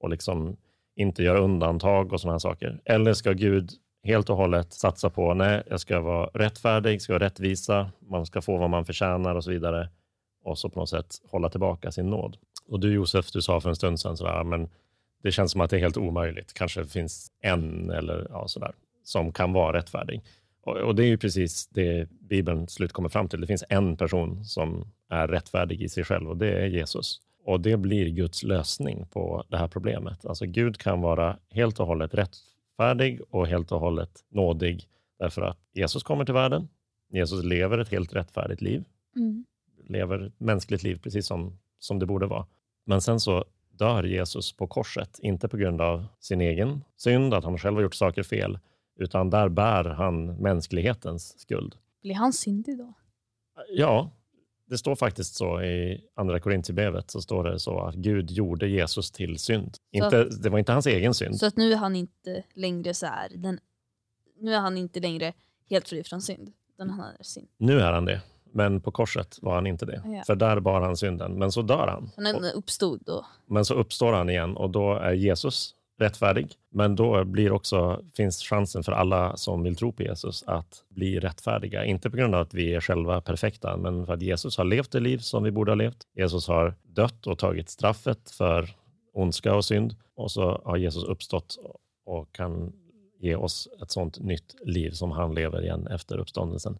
och 0.00 0.10
liksom 0.10 0.56
inte 0.96 1.22
göra 1.22 1.38
undantag 1.38 2.12
och 2.12 2.20
sådana 2.20 2.34
här 2.34 2.38
saker. 2.38 2.80
Eller 2.84 3.12
ska 3.12 3.32
Gud 3.32 3.70
helt 4.02 4.30
och 4.30 4.36
hållet 4.36 4.72
satsa 4.72 5.10
på, 5.10 5.34
nej, 5.34 5.62
jag 5.66 5.80
ska 5.80 6.00
vara 6.00 6.26
rättfärdig, 6.34 7.02
ska 7.02 7.12
vara 7.12 7.24
rättvisa, 7.24 7.90
man 7.98 8.26
ska 8.26 8.42
få 8.42 8.56
vad 8.56 8.70
man 8.70 8.84
förtjänar 8.84 9.34
och 9.34 9.44
så 9.44 9.50
vidare. 9.50 9.88
Och 10.44 10.58
så 10.58 10.70
på 10.70 10.80
något 10.80 10.88
sätt 10.88 11.14
hålla 11.30 11.48
tillbaka 11.48 11.92
sin 11.92 12.10
nåd. 12.10 12.36
Och 12.68 12.80
du 12.80 12.92
Josef, 12.92 13.30
du 13.32 13.42
sa 13.42 13.60
för 13.60 13.68
en 13.68 13.76
stund 13.76 14.00
sedan 14.00 14.16
sådär, 14.16 14.44
men 14.44 14.68
det 15.22 15.32
känns 15.32 15.52
som 15.52 15.60
att 15.60 15.70
det 15.70 15.76
är 15.76 15.80
helt 15.80 15.96
omöjligt. 15.96 16.54
Kanske 16.54 16.84
finns 16.84 17.32
en 17.40 17.90
eller 17.90 18.26
ja, 18.30 18.48
sådär, 18.48 18.72
som 19.04 19.32
kan 19.32 19.52
vara 19.52 19.78
rättfärdig. 19.78 20.22
Och, 20.62 20.76
och 20.76 20.94
det 20.94 21.04
är 21.04 21.06
ju 21.06 21.18
precis 21.18 21.66
det 21.66 22.08
Bibeln 22.10 22.68
slut 22.68 22.92
kommer 22.92 23.08
fram 23.08 23.28
till. 23.28 23.40
Det 23.40 23.46
finns 23.46 23.64
en 23.68 23.96
person 23.96 24.44
som 24.44 24.92
är 25.10 25.28
rättfärdig 25.28 25.82
i 25.82 25.88
sig 25.88 26.04
själv 26.04 26.28
och 26.28 26.36
det 26.36 26.50
är 26.50 26.66
Jesus. 26.66 27.20
Och 27.44 27.60
det 27.60 27.76
blir 27.76 28.08
Guds 28.08 28.42
lösning 28.42 29.06
på 29.10 29.44
det 29.48 29.56
här 29.56 29.68
problemet. 29.68 30.26
Alltså 30.26 30.46
Gud 30.46 30.78
kan 30.78 31.00
vara 31.00 31.36
helt 31.50 31.80
och 31.80 31.86
hållet 31.86 32.14
rättfärdig 32.14 32.57
och 33.30 33.46
helt 33.46 33.72
och 33.72 33.80
hållet 33.80 34.24
nådig 34.28 34.88
därför 35.18 35.42
att 35.42 35.58
Jesus 35.72 36.02
kommer 36.02 36.24
till 36.24 36.34
världen. 36.34 36.68
Jesus 37.10 37.44
lever 37.44 37.78
ett 37.78 37.88
helt 37.88 38.12
rättfärdigt 38.12 38.62
liv. 38.62 38.84
Mm. 39.16 39.44
Lever 39.88 40.26
ett 40.26 40.40
mänskligt 40.40 40.82
liv 40.82 41.00
precis 41.02 41.26
som, 41.26 41.58
som 41.78 41.98
det 41.98 42.06
borde 42.06 42.26
vara. 42.26 42.46
Men 42.84 43.00
sen 43.00 43.20
så 43.20 43.44
dör 43.70 44.04
Jesus 44.04 44.52
på 44.52 44.66
korset, 44.66 45.18
inte 45.18 45.48
på 45.48 45.56
grund 45.56 45.80
av 45.80 46.06
sin 46.20 46.40
egen 46.40 46.84
synd, 46.96 47.34
att 47.34 47.44
han 47.44 47.58
själv 47.58 47.74
har 47.74 47.82
gjort 47.82 47.94
saker 47.94 48.22
fel, 48.22 48.58
utan 48.96 49.30
där 49.30 49.48
bär 49.48 49.84
han 49.84 50.36
mänsklighetens 50.36 51.38
skuld. 51.40 51.74
Blir 52.02 52.14
han 52.14 52.32
syndig 52.32 52.78
då? 52.78 52.94
Ja, 53.68 54.10
det 54.68 54.78
står 54.78 54.96
faktiskt 54.96 55.34
så 55.34 55.62
i 55.62 56.04
Andra 56.14 56.40
Korintierbrevet, 56.40 57.10
så 57.10 57.20
står 57.20 57.44
det 57.44 57.58
så 57.58 57.80
att 57.80 57.94
Gud 57.94 58.30
gjorde 58.30 58.68
Jesus 58.68 59.10
till 59.10 59.38
synd. 59.38 59.76
Inte, 59.90 60.24
det 60.24 60.48
var 60.50 60.58
inte 60.58 60.72
hans 60.72 60.86
egen 60.86 61.14
synd. 61.14 61.38
Så 61.38 61.46
att 61.46 61.56
nu 61.56 61.72
är 61.72 61.76
han 61.76 61.96
inte 61.96 62.42
längre 62.54 62.94
så 62.94 63.06
här, 63.06 63.28
den, 63.34 63.60
nu 64.40 64.54
är 64.54 64.60
han 64.60 64.76
inte 64.76 65.00
längre 65.00 65.32
helt 65.70 65.88
fri 65.88 66.04
från 66.04 66.22
synd, 66.22 66.52
utan 66.74 66.90
han 66.90 67.14
är 67.18 67.22
synd. 67.22 67.48
Nu 67.56 67.80
är 67.80 67.92
han 67.92 68.04
det, 68.04 68.20
men 68.52 68.80
på 68.80 68.90
korset 68.90 69.38
var 69.42 69.54
han 69.54 69.66
inte 69.66 69.86
det. 69.86 70.02
Ja. 70.04 70.22
För 70.26 70.36
där 70.36 70.60
bar 70.60 70.80
han 70.80 70.96
synden, 70.96 71.38
men 71.38 71.52
så 71.52 71.62
dör 71.62 71.86
han. 71.86 72.10
Han 72.16 72.44
uppstod 72.44 73.02
då. 73.06 73.26
Men 73.46 73.64
så 73.64 73.74
uppstår 73.74 74.12
han 74.12 74.30
igen 74.30 74.56
och 74.56 74.70
då 74.70 74.94
är 74.94 75.12
Jesus 75.12 75.74
rättfärdig. 75.98 76.52
Men 76.70 76.96
då 76.96 77.24
blir 77.24 77.52
också, 77.52 78.02
finns 78.16 78.42
chansen 78.42 78.82
för 78.82 78.92
alla 78.92 79.36
som 79.36 79.62
vill 79.62 79.76
tro 79.76 79.92
på 79.92 80.02
Jesus 80.02 80.44
att 80.46 80.84
bli 80.88 81.20
rättfärdiga. 81.20 81.84
Inte 81.84 82.10
på 82.10 82.16
grund 82.16 82.34
av 82.34 82.40
att 82.40 82.54
vi 82.54 82.74
är 82.74 82.80
själva 82.80 83.20
perfekta, 83.20 83.76
men 83.76 84.06
för 84.06 84.12
att 84.12 84.22
Jesus 84.22 84.56
har 84.56 84.64
levt 84.64 84.92
det 84.92 85.00
liv 85.00 85.18
som 85.18 85.42
vi 85.42 85.50
borde 85.50 85.70
ha 85.70 85.76
levt. 85.76 86.06
Jesus 86.16 86.48
har 86.48 86.74
dött 86.82 87.26
och 87.26 87.38
tagit 87.38 87.68
straffet 87.70 88.30
för 88.30 88.74
ondska 89.14 89.54
och 89.54 89.64
synd. 89.64 89.96
Och 90.16 90.30
så 90.30 90.62
har 90.64 90.76
Jesus 90.76 91.04
uppstått 91.04 91.56
och 92.06 92.32
kan 92.32 92.72
ge 93.20 93.34
oss 93.34 93.68
ett 93.82 93.90
sånt 93.90 94.18
nytt 94.18 94.54
liv 94.64 94.90
som 94.90 95.10
han 95.10 95.34
lever 95.34 95.62
igen 95.62 95.86
efter 95.86 96.18
uppståndelsen. 96.18 96.78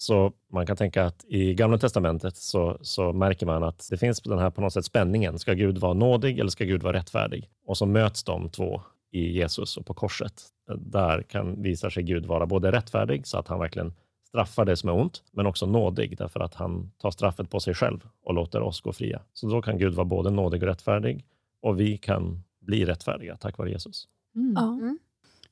Så 0.00 0.32
man 0.52 0.66
kan 0.66 0.76
tänka 0.76 1.04
att 1.04 1.24
i 1.28 1.54
Gamla 1.54 1.78
Testamentet 1.78 2.36
så, 2.36 2.78
så 2.80 3.12
märker 3.12 3.46
man 3.46 3.62
att 3.62 3.86
det 3.90 3.96
finns 3.96 4.20
den 4.20 4.38
här 4.38 4.50
på 4.50 4.60
något 4.60 4.72
sätt 4.72 4.84
spänningen. 4.84 5.38
Ska 5.38 5.52
Gud 5.52 5.78
vara 5.78 5.94
nådig 5.94 6.38
eller 6.38 6.50
ska 6.50 6.64
Gud 6.64 6.82
vara 6.82 6.96
rättfärdig? 6.96 7.50
Och 7.66 7.78
så 7.78 7.86
möts 7.86 8.24
de 8.24 8.48
två 8.48 8.82
i 9.10 9.32
Jesus 9.32 9.76
och 9.76 9.86
på 9.86 9.94
korset. 9.94 10.42
Där 10.76 11.22
kan 11.22 11.62
visa 11.62 11.90
sig 11.90 12.02
Gud 12.02 12.26
vara 12.26 12.46
både 12.46 12.72
rättfärdig 12.72 13.26
så 13.26 13.38
att 13.38 13.48
han 13.48 13.58
verkligen 13.58 13.94
straffar 14.28 14.64
det 14.64 14.76
som 14.76 14.88
är 14.88 14.94
ont, 14.94 15.22
men 15.32 15.46
också 15.46 15.66
nådig 15.66 16.18
därför 16.18 16.40
att 16.40 16.54
han 16.54 16.90
tar 16.98 17.10
straffet 17.10 17.50
på 17.50 17.60
sig 17.60 17.74
själv 17.74 18.00
och 18.24 18.34
låter 18.34 18.60
oss 18.60 18.80
gå 18.80 18.92
fria. 18.92 19.22
Så 19.32 19.48
då 19.48 19.62
kan 19.62 19.78
Gud 19.78 19.94
vara 19.94 20.04
både 20.04 20.30
nådig 20.30 20.62
och 20.62 20.68
rättfärdig 20.68 21.24
och 21.62 21.80
vi 21.80 21.98
kan 21.98 22.42
bli 22.60 22.84
rättfärdiga 22.84 23.36
tack 23.36 23.58
vare 23.58 23.70
Jesus. 23.70 24.08
Mm. 24.36 24.54
Ja. 24.56 24.72
Mm. 24.72 24.98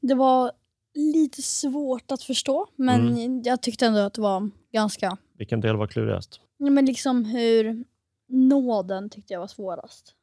Det 0.00 0.14
var 0.14 0.52
lite 0.96 1.42
svårt 1.42 2.10
att 2.12 2.22
förstå, 2.22 2.66
men 2.76 3.08
Mm. 3.08 3.42
jag 3.42 3.60
tyckte 3.62 3.86
ändå 3.86 4.00
att 4.00 4.14
det 4.14 4.20
var 4.22 4.50
ganska... 4.72 5.16
Vilken 5.38 5.60
del 5.60 5.76
var 5.76 5.86
klurigast? 5.86 6.40
Ja, 6.58 6.70
Men 6.70 6.86
liksom 6.86 7.24
hur 7.24 7.84
nåden 8.28 9.10
tyckte 9.10 9.32
jag 9.32 9.40
var 9.40 9.46
svårast. 9.46 10.14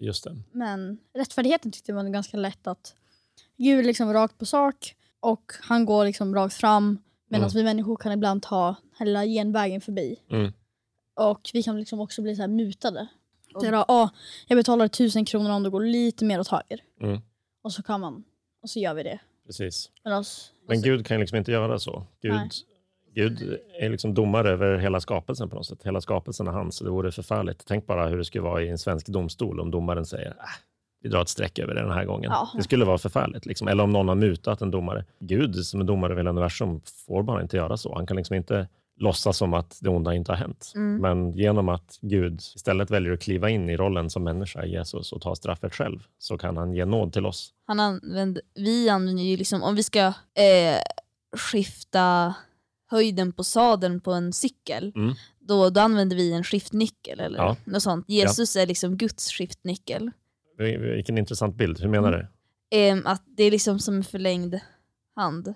Just 0.00 0.24
det. 0.24 0.36
Men 0.52 0.98
rättfärdigheten 1.14 1.72
tyckte 1.72 1.92
jag 1.92 1.96
var 1.96 2.10
ganska 2.10 2.36
lätt 2.36 2.66
att 2.66 2.94
Gud 3.56 3.78
är 3.78 3.82
liksom 3.84 4.12
rakt 4.12 4.38
på 4.38 4.46
sak 4.46 4.94
och 5.20 5.52
han 5.62 5.84
går 5.84 6.04
liksom 6.04 6.34
rakt 6.34 6.54
fram 6.54 6.98
medan 7.28 7.44
Mm. 7.50 7.54
vi 7.54 7.62
människor 7.64 7.96
kan 7.96 8.12
ibland 8.12 8.42
ta 8.42 8.74
hela 8.98 9.24
genvägen 9.26 9.80
förbi. 9.80 10.16
Mm. 10.30 10.52
Och 11.20 11.50
vi 11.52 11.62
kan 11.62 11.78
liksom 11.78 12.00
också 12.00 12.22
bli 12.22 12.36
så 12.36 12.42
här 12.42 12.48
mutade. 12.48 13.06
Och- 13.54 13.62
Det 13.62 13.68
är 13.68 13.72
då, 13.72 13.84
"Ah, 13.88 14.08
jag 14.46 14.56
betalar 14.56 14.88
tusen 14.88 15.24
kronor 15.24 15.50
om 15.50 15.62
det 15.62 15.70
går 15.70 15.80
lite 15.84 16.24
mer 16.24 16.40
åt 16.40 16.48
höger. 16.48 16.80
Mm. 17.00 17.20
Och 17.62 17.72
så 17.72 17.82
kan 17.82 18.00
man, 18.00 18.24
och 18.62 18.70
så 18.70 18.78
gör 18.78 18.94
vi 18.94 19.02
det. 19.02 19.20
Precis. 19.46 19.90
Medans, 20.04 20.52
Men 20.68 20.82
Gud 20.82 21.06
kan 21.06 21.20
liksom 21.20 21.38
inte 21.38 21.52
göra 21.52 21.78
så. 21.78 22.06
Gud, 22.22 22.32
Nej. 22.32 22.48
Gud 23.14 23.58
är 23.78 23.90
liksom 23.90 24.14
domare 24.14 24.50
över 24.50 24.78
hela 24.78 25.00
skapelsen 25.00 25.48
på 25.48 25.56
något 25.56 25.66
sätt. 25.66 25.82
Hela 25.82 26.00
skapelsen 26.00 26.46
är 26.46 26.52
hans, 26.52 26.76
så 26.76 26.84
det 26.84 26.90
vore 26.90 27.12
förfärligt. 27.12 27.64
Tänk 27.66 27.86
bara 27.86 28.08
hur 28.08 28.18
det 28.18 28.24
skulle 28.24 28.42
vara 28.42 28.62
i 28.62 28.68
en 28.68 28.78
svensk 28.78 29.06
domstol 29.06 29.60
om 29.60 29.70
domaren 29.70 30.06
säger 30.06 30.28
äh, 30.28 30.34
vi 31.02 31.08
drar 31.08 31.22
ett 31.22 31.28
streck 31.28 31.58
över 31.58 31.74
det 31.74 31.80
den 31.80 31.90
här 31.90 32.04
gången. 32.04 32.30
Ja. 32.30 32.48
Det 32.56 32.62
skulle 32.62 32.84
vara 32.84 32.98
förfärligt. 32.98 33.46
Liksom. 33.46 33.68
Eller 33.68 33.84
om 33.84 33.90
någon 33.90 34.08
har 34.08 34.14
mutat 34.14 34.62
en 34.62 34.70
domare. 34.70 35.04
Gud 35.20 35.56
som 35.56 35.80
är 35.80 35.84
domare 35.84 36.12
över 36.12 36.20
hela 36.20 36.30
universum 36.30 36.80
får 37.06 37.22
bara 37.22 37.42
inte 37.42 37.56
göra 37.56 37.76
så. 37.76 37.94
Han 37.94 38.06
kan 38.06 38.16
liksom 38.16 38.36
inte 38.36 38.68
låtsas 39.00 39.36
som 39.36 39.54
att 39.54 39.78
det 39.82 39.88
onda 39.88 40.14
inte 40.14 40.32
har 40.32 40.36
hänt. 40.36 40.72
Mm. 40.74 40.96
Men 41.00 41.32
genom 41.36 41.68
att 41.68 41.98
Gud 42.00 42.34
istället 42.40 42.90
väljer 42.90 43.12
att 43.12 43.20
kliva 43.22 43.50
in 43.50 43.68
i 43.70 43.76
rollen 43.76 44.10
som 44.10 44.24
människa 44.24 44.64
Jesus 44.64 45.12
och 45.12 45.20
ta 45.22 45.34
straffet 45.36 45.74
själv 45.74 45.98
så 46.18 46.38
kan 46.38 46.56
han 46.56 46.72
ge 46.72 46.84
nåd 46.84 47.12
till 47.12 47.26
oss. 47.26 47.52
Han 47.66 47.80
använder, 47.80 48.42
vi 48.54 48.88
använder 48.88 49.22
ju 49.22 49.36
liksom, 49.36 49.62
om 49.62 49.74
vi 49.74 49.82
ska 49.82 50.00
eh, 50.06 50.78
skifta 51.36 52.34
höjden 52.90 53.32
på 53.32 53.44
sadeln 53.44 54.00
på 54.00 54.12
en 54.12 54.32
cykel, 54.32 54.92
Mm. 54.96 55.14
då, 55.40 55.70
då 55.70 55.80
använder 55.80 56.16
vi 56.16 56.32
en 56.32 56.44
skiftnyckel 56.44 57.20
eller 57.20 57.38
Ja. 57.38 57.56
något 57.64 57.82
sånt. 57.82 58.04
Jesus 58.08 58.56
är 58.56 58.66
liksom 58.66 58.96
Guds 58.96 59.32
skiftnyckel. 59.32 60.10
Vilken 60.58 61.18
intressant 61.18 61.54
bild. 61.56 61.80
Hur 61.80 61.88
menar 61.88 62.12
du? 62.12 62.26
Ehm, 62.78 63.02
att 63.06 63.22
det 63.26 63.44
är 63.44 63.50
liksom 63.50 63.78
som 63.78 63.94
en 63.96 64.04
förlängd 64.04 64.60
hand. 65.16 65.54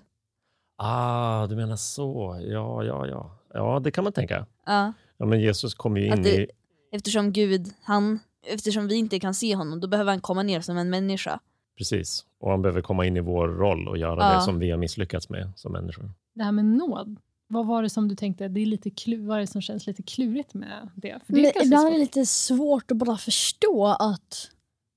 Ah, 0.77 1.47
du 1.47 1.55
menar 1.55 1.75
så. 1.75 2.39
Ja, 2.47 2.83
ja, 2.83 3.07
ja. 3.07 3.34
Ja, 3.55 3.79
det 3.79 3.91
kan 3.91 4.03
man 4.03 4.13
tänka. 4.13 4.45
Ja, 4.65 4.93
Ja, 5.17 5.25
men 5.25 5.39
Jesus 5.41 5.73
kommer 5.73 5.99
ju 5.99 6.07
in 6.07 6.23
det- 6.23 6.35
i... 6.41 6.47
eftersom 6.91 7.33
Gud, 7.33 7.67
han, 7.83 8.19
eftersom 8.47 8.87
vi 8.87 8.95
inte 8.95 9.19
kan 9.19 9.33
se 9.33 9.55
honom, 9.55 9.79
då 9.79 9.87
behöver 9.87 10.11
han 10.11 10.21
komma 10.21 10.43
ner 10.43 10.61
som 10.61 10.77
en 10.77 10.89
människa. 10.89 11.39
Precis. 11.77 12.25
Och 12.39 12.51
han 12.51 12.61
behöver 12.61 12.81
komma 12.81 13.05
in 13.05 13.17
i 13.17 13.19
vår 13.19 13.47
roll 13.47 13.87
och 13.87 13.97
göra 13.97 14.23
Ja. 14.31 14.35
det 14.35 14.41
som 14.41 14.59
vi 14.59 14.71
har 14.71 14.77
misslyckats 14.77 15.29
med 15.29 15.51
som 15.55 15.71
människor. 15.71 16.11
Det 16.33 16.43
här 16.43 16.51
med 16.51 16.65
nåd, 16.65 17.15
vad 17.47 17.67
var 17.67 17.83
det 17.83 17.89
som 17.89 18.07
du 18.07 18.15
tänkte, 18.15 18.47
det 18.47 18.59
är 18.61 18.65
lite 18.65 18.89
klu, 18.89 19.25
vad 19.25 19.37
är 19.37 19.41
det 19.41 19.47
som 19.47 19.61
känns 19.61 19.87
lite 19.87 20.03
klurigt 20.03 20.53
med 20.53 20.89
det? 20.95 21.19
För 21.25 21.33
det 21.33 21.39
är 21.39 21.53
men 21.55 21.65
ibland 21.65 21.87
är 21.87 21.91
det 21.91 21.97
lite 21.97 22.25
svårt 22.25 22.91
att 22.91 22.97
bara 22.97 23.17
förstå 23.17 23.85
att 23.87 24.49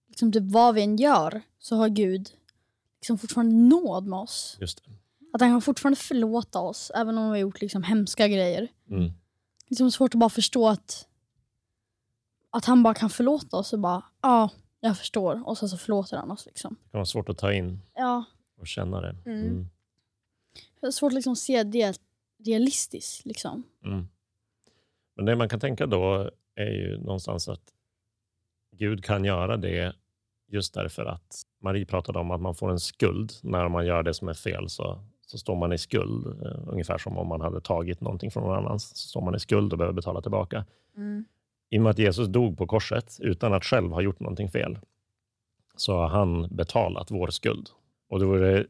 liksom 0.09 0.33
typ 0.33 0.43
vad 0.53 0.75
vi 0.75 0.83
än 0.83 0.97
gör 0.97 1.41
så 1.59 1.77
har 1.77 1.88
Gud 1.88 2.29
liksom 3.00 3.19
fortfarande 3.19 3.55
nåd 3.55 4.07
med 4.07 4.19
oss. 4.19 4.57
Just 4.61 4.85
det. 4.85 4.91
Att 5.32 5.40
han 5.40 5.50
kan 5.50 5.62
fortfarande 5.62 5.97
förlåta 5.97 6.61
oss 6.61 6.92
även 6.94 7.18
om 7.18 7.25
vi 7.25 7.30
har 7.30 7.37
gjort 7.37 7.61
liksom 7.61 7.82
hemska 7.82 8.28
grejer. 8.28 8.68
Mm. 8.90 9.12
Det 9.68 9.80
är 9.80 9.90
svårt 9.90 10.14
att 10.14 10.20
bara 10.20 10.30
förstå 10.30 10.68
att, 10.68 11.08
att 12.50 12.64
han 12.64 12.82
bara 12.82 12.94
kan 12.94 13.11
förlåta 13.11 13.56
oss 13.56 13.73
och 13.73 13.78
bara 13.78 14.02
ja, 14.23 14.50
jag 14.80 14.99
förstår 14.99 15.49
och 15.49 15.58
sen 15.58 15.68
så 15.68 15.76
förlåter 15.76 16.16
han 16.16 16.30
oss. 16.30 16.47
Liksom. 16.47 16.76
Det 16.85 16.90
kan 16.90 16.99
vara 16.99 17.06
svårt 17.06 17.28
att 17.28 17.38
ta 17.38 17.52
in 17.52 17.80
Ja, 17.94 18.25
och 18.58 18.66
känna 18.66 19.00
det. 19.00 19.16
Mm. 19.26 19.47
Mm. 19.47 19.68
det 20.80 20.87
är 20.87 20.90
svårt 20.90 21.11
att 21.11 21.14
liksom 21.14 21.37
se 21.37 21.62
det 21.62 21.99
realistiskt. 22.44 23.26
Liksom. 23.26 23.62
Mm. 23.85 24.08
Men 25.16 25.25
det 25.25 25.37
man 25.37 25.49
kan 25.49 25.61
tänka 25.61 25.87
då 25.87 26.30
är 26.54 26.70
ju 26.70 26.99
någonstans 26.99 27.49
att 27.49 27.73
Gud 28.76 29.04
kan 29.04 29.25
göra 29.25 29.56
det 29.56 29.94
just 30.49 30.75
därför 30.75 31.04
att 31.04 31.42
Marie 31.61 31.87
pratade 31.87 32.18
om 32.18 32.30
att 32.30 32.40
man 32.40 32.54
får 32.54 32.70
en 32.70 32.80
skuld 32.80 33.32
när 33.42 33.68
man 33.68 33.87
gör 33.87 34.02
det 34.02 34.14
som 34.14 34.28
är 34.28 34.35
fel. 34.35 34.68
Så, 34.68 35.04
så 35.30 35.38
står 35.38 35.56
man 35.56 35.73
i 35.73 35.78
skuld. 35.78 36.26
Eh, 36.26 36.58
ungefär 36.66 36.99
som 36.99 37.18
om 37.18 37.28
man 37.28 37.40
hade 37.40 37.61
tagit 37.61 38.00
någonting 38.00 38.30
från 38.30 38.42
någon 38.42 38.56
annan. 38.56 38.80
Så 38.80 38.97
står 38.97 39.20
man 39.20 39.35
i 39.35 39.38
skuld 39.38 39.73
och 39.73 39.78
behöver 39.78 39.94
betala 39.94 40.20
tillbaka. 40.20 40.64
Mm. 40.97 41.25
I 41.70 41.78
och 41.78 41.82
med 41.82 41.90
att 41.90 41.99
Jesus 41.99 42.28
dog 42.28 42.58
på 42.58 42.66
korset 42.66 43.18
utan 43.20 43.54
att 43.54 43.64
själv 43.64 43.92
ha 43.92 44.00
gjort 44.00 44.20
någonting 44.20 44.50
fel, 44.50 44.78
så 45.76 45.97
har 45.97 46.08
han 46.08 46.49
betalat 46.56 47.11
vår 47.11 47.28
skuld. 47.28 47.68
Och 48.08 48.18
det 48.18 48.26
vore 48.26 48.66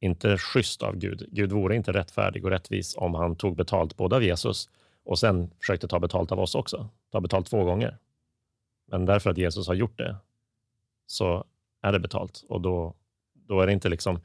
inte 0.00 0.38
schysst 0.38 0.82
av 0.82 0.96
Gud. 0.96 1.28
Gud 1.30 1.52
vore 1.52 1.76
inte 1.76 1.92
rättfärdig 1.92 2.44
och 2.44 2.50
rättvis 2.50 2.96
om 2.96 3.14
han 3.14 3.36
tog 3.36 3.56
betalt 3.56 3.96
både 3.96 4.16
av 4.16 4.22
Jesus 4.22 4.70
och 5.04 5.18
sen 5.18 5.50
försökte 5.60 5.88
ta 5.88 6.00
betalt 6.00 6.32
av 6.32 6.40
oss 6.40 6.54
också. 6.54 6.88
Ta 7.12 7.20
betalt 7.20 7.46
två 7.46 7.64
gånger. 7.64 7.98
Men 8.86 9.06
därför 9.06 9.30
att 9.30 9.38
Jesus 9.38 9.68
har 9.68 9.74
gjort 9.74 9.98
det 9.98 10.16
så 11.06 11.44
är 11.82 11.92
det 11.92 11.98
betalt 11.98 12.44
och 12.48 12.60
då, 12.60 12.94
då 13.34 13.60
är 13.60 13.66
det 13.66 13.72
inte 13.72 13.88
liksom 13.88 14.20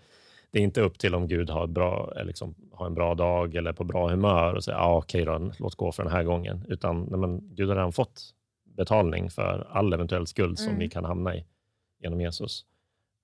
det 0.51 0.59
är 0.59 0.63
inte 0.63 0.81
upp 0.81 0.99
till 0.99 1.15
om 1.15 1.27
Gud 1.27 1.49
har, 1.49 1.67
bra, 1.67 2.13
liksom, 2.23 2.55
har 2.71 2.85
en 2.85 2.93
bra 2.93 3.15
dag 3.15 3.55
eller 3.55 3.73
på 3.73 3.83
bra 3.83 4.09
humör 4.09 4.53
och 4.53 4.63
säga 4.63 4.77
ah, 4.77 4.97
okej 4.97 5.21
okay 5.21 5.39
då, 5.39 5.51
låt 5.59 5.75
gå 5.75 5.91
för 5.91 6.03
den 6.03 6.11
här 6.11 6.23
gången. 6.23 6.65
Utan 6.67 7.01
nej, 7.01 7.19
men, 7.19 7.55
Gud 7.55 7.69
har 7.69 7.75
redan 7.75 7.93
fått 7.93 8.33
betalning 8.77 9.29
för 9.29 9.67
all 9.71 9.93
eventuell 9.93 10.27
skuld 10.27 10.59
mm. 10.59 10.69
som 10.69 10.79
vi 10.79 10.89
kan 10.89 11.05
hamna 11.05 11.35
i 11.35 11.45
genom 11.99 12.21
Jesus. 12.21 12.65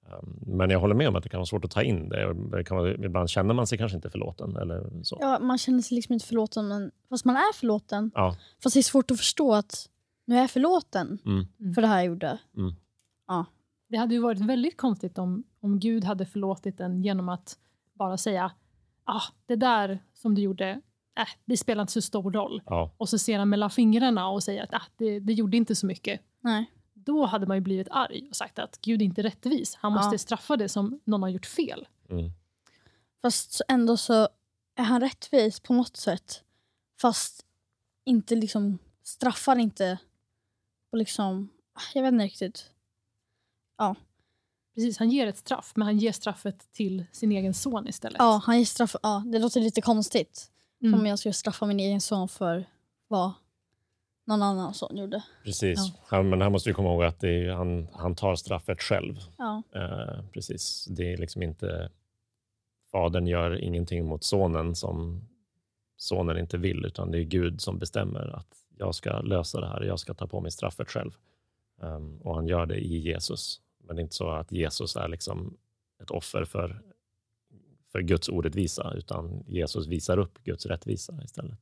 Um, 0.09 0.39
men 0.45 0.69
jag 0.69 0.79
håller 0.79 0.95
med 0.95 1.07
om 1.07 1.15
att 1.15 1.23
det 1.23 1.29
kan 1.29 1.37
vara 1.37 1.45
svårt 1.45 1.65
att 1.65 1.71
ta 1.71 1.83
in 1.83 2.09
det. 2.09 2.33
det 2.33 2.63
kan 2.63 2.77
vara, 2.77 2.93
ibland 2.93 3.29
känner 3.29 3.53
man 3.53 3.67
sig 3.67 3.77
kanske 3.77 3.95
inte 3.95 4.09
förlåten. 4.09 4.55
Eller 4.55 5.03
så. 5.03 5.17
Ja, 5.21 5.39
man 5.39 5.57
känner 5.57 5.81
sig 5.81 5.95
liksom 5.95 6.13
inte 6.13 6.25
förlåten, 6.25 6.67
men, 6.67 6.91
fast 7.09 7.25
man 7.25 7.35
är 7.35 7.53
förlåten. 7.53 8.11
Ja. 8.15 8.35
Fast 8.63 8.73
det 8.73 8.79
är 8.79 8.81
svårt 8.81 9.11
att 9.11 9.17
förstå 9.17 9.53
att 9.53 9.89
nu 10.25 10.35
är 10.35 10.41
jag 10.41 10.51
förlåten 10.51 11.17
mm. 11.25 11.73
för 11.73 11.81
det 11.81 11.87
här 11.87 11.95
jag 11.95 12.05
gjorde. 12.05 12.39
Mm. 12.57 12.73
Ja. 13.27 13.45
Det 13.87 13.97
hade 13.97 14.13
ju 14.15 14.21
varit 14.21 14.39
väldigt 14.39 14.77
konstigt 14.77 15.17
om, 15.17 15.43
om 15.59 15.79
Gud 15.79 16.03
hade 16.03 16.25
förlåtit 16.25 16.79
en 16.79 17.03
genom 17.03 17.29
att 17.29 17.57
bara 17.93 18.17
säga 18.17 18.51
ah, 19.03 19.23
det 19.45 19.55
där 19.55 19.99
som 20.13 20.35
du 20.35 20.41
gjorde, 20.41 20.81
äh, 21.17 21.27
det 21.45 21.57
spelar 21.57 21.81
inte 21.81 21.93
så 21.93 22.01
stor 22.01 22.31
roll. 22.31 22.61
Ja. 22.65 22.91
Och 22.97 23.09
så 23.09 23.17
ser 23.17 23.39
han 23.39 23.49
mellan 23.49 23.69
fingrarna 23.69 24.27
och 24.29 24.43
säger 24.43 24.63
att 24.63 24.73
ah, 24.73 24.81
det, 24.97 25.19
det 25.19 25.33
gjorde 25.33 25.57
inte 25.57 25.75
så 25.75 25.85
mycket. 25.85 26.21
Nej. 26.41 26.71
Då 26.93 27.25
hade 27.25 27.45
man 27.47 27.57
ju 27.57 27.61
blivit 27.61 27.87
arg 27.91 28.27
och 28.29 28.35
sagt 28.35 28.59
att 28.59 28.81
Gud 28.81 29.01
är 29.01 29.05
inte 29.05 29.23
rättvis. 29.23 29.75
Han 29.75 29.93
måste 29.93 30.13
Ja. 30.15 30.17
straffa 30.17 30.57
det 30.57 30.69
som 30.69 30.99
någon 31.03 31.21
har 31.23 31.29
gjort 31.29 31.45
fel. 31.45 31.87
Mm. 32.09 32.31
Fast 33.21 33.61
ändå 33.67 33.97
så 33.97 34.13
är 34.75 34.83
han 34.83 35.01
rättvis 35.01 35.59
på 35.59 35.73
något 35.73 35.97
sätt. 35.97 36.43
Fast 37.01 37.45
inte 38.03 38.35
liksom 38.35 38.77
straffar 39.03 39.55
inte 39.55 39.97
och 40.91 40.97
liksom, 40.97 41.49
jag 41.93 42.01
vet 42.03 42.13
inte 42.13 42.25
riktigt. 42.25 42.71
Precis, 44.75 44.97
han 44.97 45.09
ger 45.09 45.27
ett 45.27 45.37
straff, 45.37 45.71
men 45.75 45.85
han 45.85 45.97
ger 45.97 46.11
straffet 46.11 46.71
till 46.71 47.05
sin 47.11 47.31
egen 47.31 47.53
son 47.53 47.87
istället. 47.87 48.15
Ja, 48.19 48.41
han 48.45 48.57
ger 48.57 48.65
straff, 48.65 48.95
ja, 49.03 49.23
det 49.25 49.39
låter 49.39 49.61
lite 49.61 49.81
konstigt. 49.81 50.51
Mm. 50.81 50.93
Som 50.93 50.99
om 50.99 51.05
jag 51.05 51.19
skulle 51.19 51.33
straffa 51.33 51.65
min 51.65 51.79
egen 51.79 52.01
son 52.01 52.27
för 52.27 52.65
vad 53.07 53.31
någon 54.27 54.41
annan 54.41 54.73
son 54.73 54.97
gjorde. 54.97 55.23
Precis. 55.43 55.79
Ja. 55.79 55.99
Han, 56.07 56.29
men 56.29 56.41
här 56.41 56.49
måste 56.49 56.69
vi 56.69 56.73
komma 56.73 56.89
ihåg 56.89 57.03
att 57.03 57.19
det 57.19 57.29
är, 57.29 57.51
han, 57.51 57.87
han 57.93 58.15
tar 58.15 58.35
straffet 58.35 58.81
själv. 58.81 59.19
Ja. 59.37 59.63
Eh, 59.75 60.25
precis. 60.33 60.85
Det 60.85 61.13
är 61.13 61.17
liksom 61.17 61.43
inte... 61.43 61.91
Fadern 62.91 63.27
gör 63.27 63.63
ingenting 63.63 64.05
mot 64.05 64.23
sonen 64.23 64.75
som 64.75 65.27
sonen 65.97 66.37
inte 66.37 66.57
vill, 66.57 66.85
utan 66.85 67.11
det 67.11 67.17
är 67.19 67.23
Gud 67.23 67.61
som 67.61 67.79
bestämmer 67.79 68.35
att 68.35 68.47
jag 68.77 68.95
ska 68.95 69.19
lösa 69.19 69.59
det 69.59 69.67
här. 69.67 69.81
Jag 69.81 69.99
ska 69.99 70.13
ta 70.13 70.27
på 70.27 70.41
mig 70.41 70.51
straffet 70.51 70.89
själv. 70.89 71.11
Um, 71.81 72.21
och 72.21 72.35
han 72.35 72.47
gör 72.47 72.65
det 72.65 72.77
i 72.77 72.97
Jesus. 72.97 73.61
Men 73.87 73.95
det 73.95 73.99
är 73.99 74.03
inte 74.03 74.15
så 74.15 74.29
att 74.29 74.51
Jesus 74.51 74.95
är 74.95 75.07
liksom 75.07 75.57
ett 76.01 76.11
offer 76.11 76.45
för, 76.45 76.81
för 77.91 78.01
Guds 78.01 78.29
orättvisa, 78.29 78.93
utan 78.97 79.43
Jesus 79.47 79.87
visar 79.87 80.17
upp 80.17 80.43
Guds 80.43 80.65
rättvisa 80.65 81.23
istället. 81.23 81.59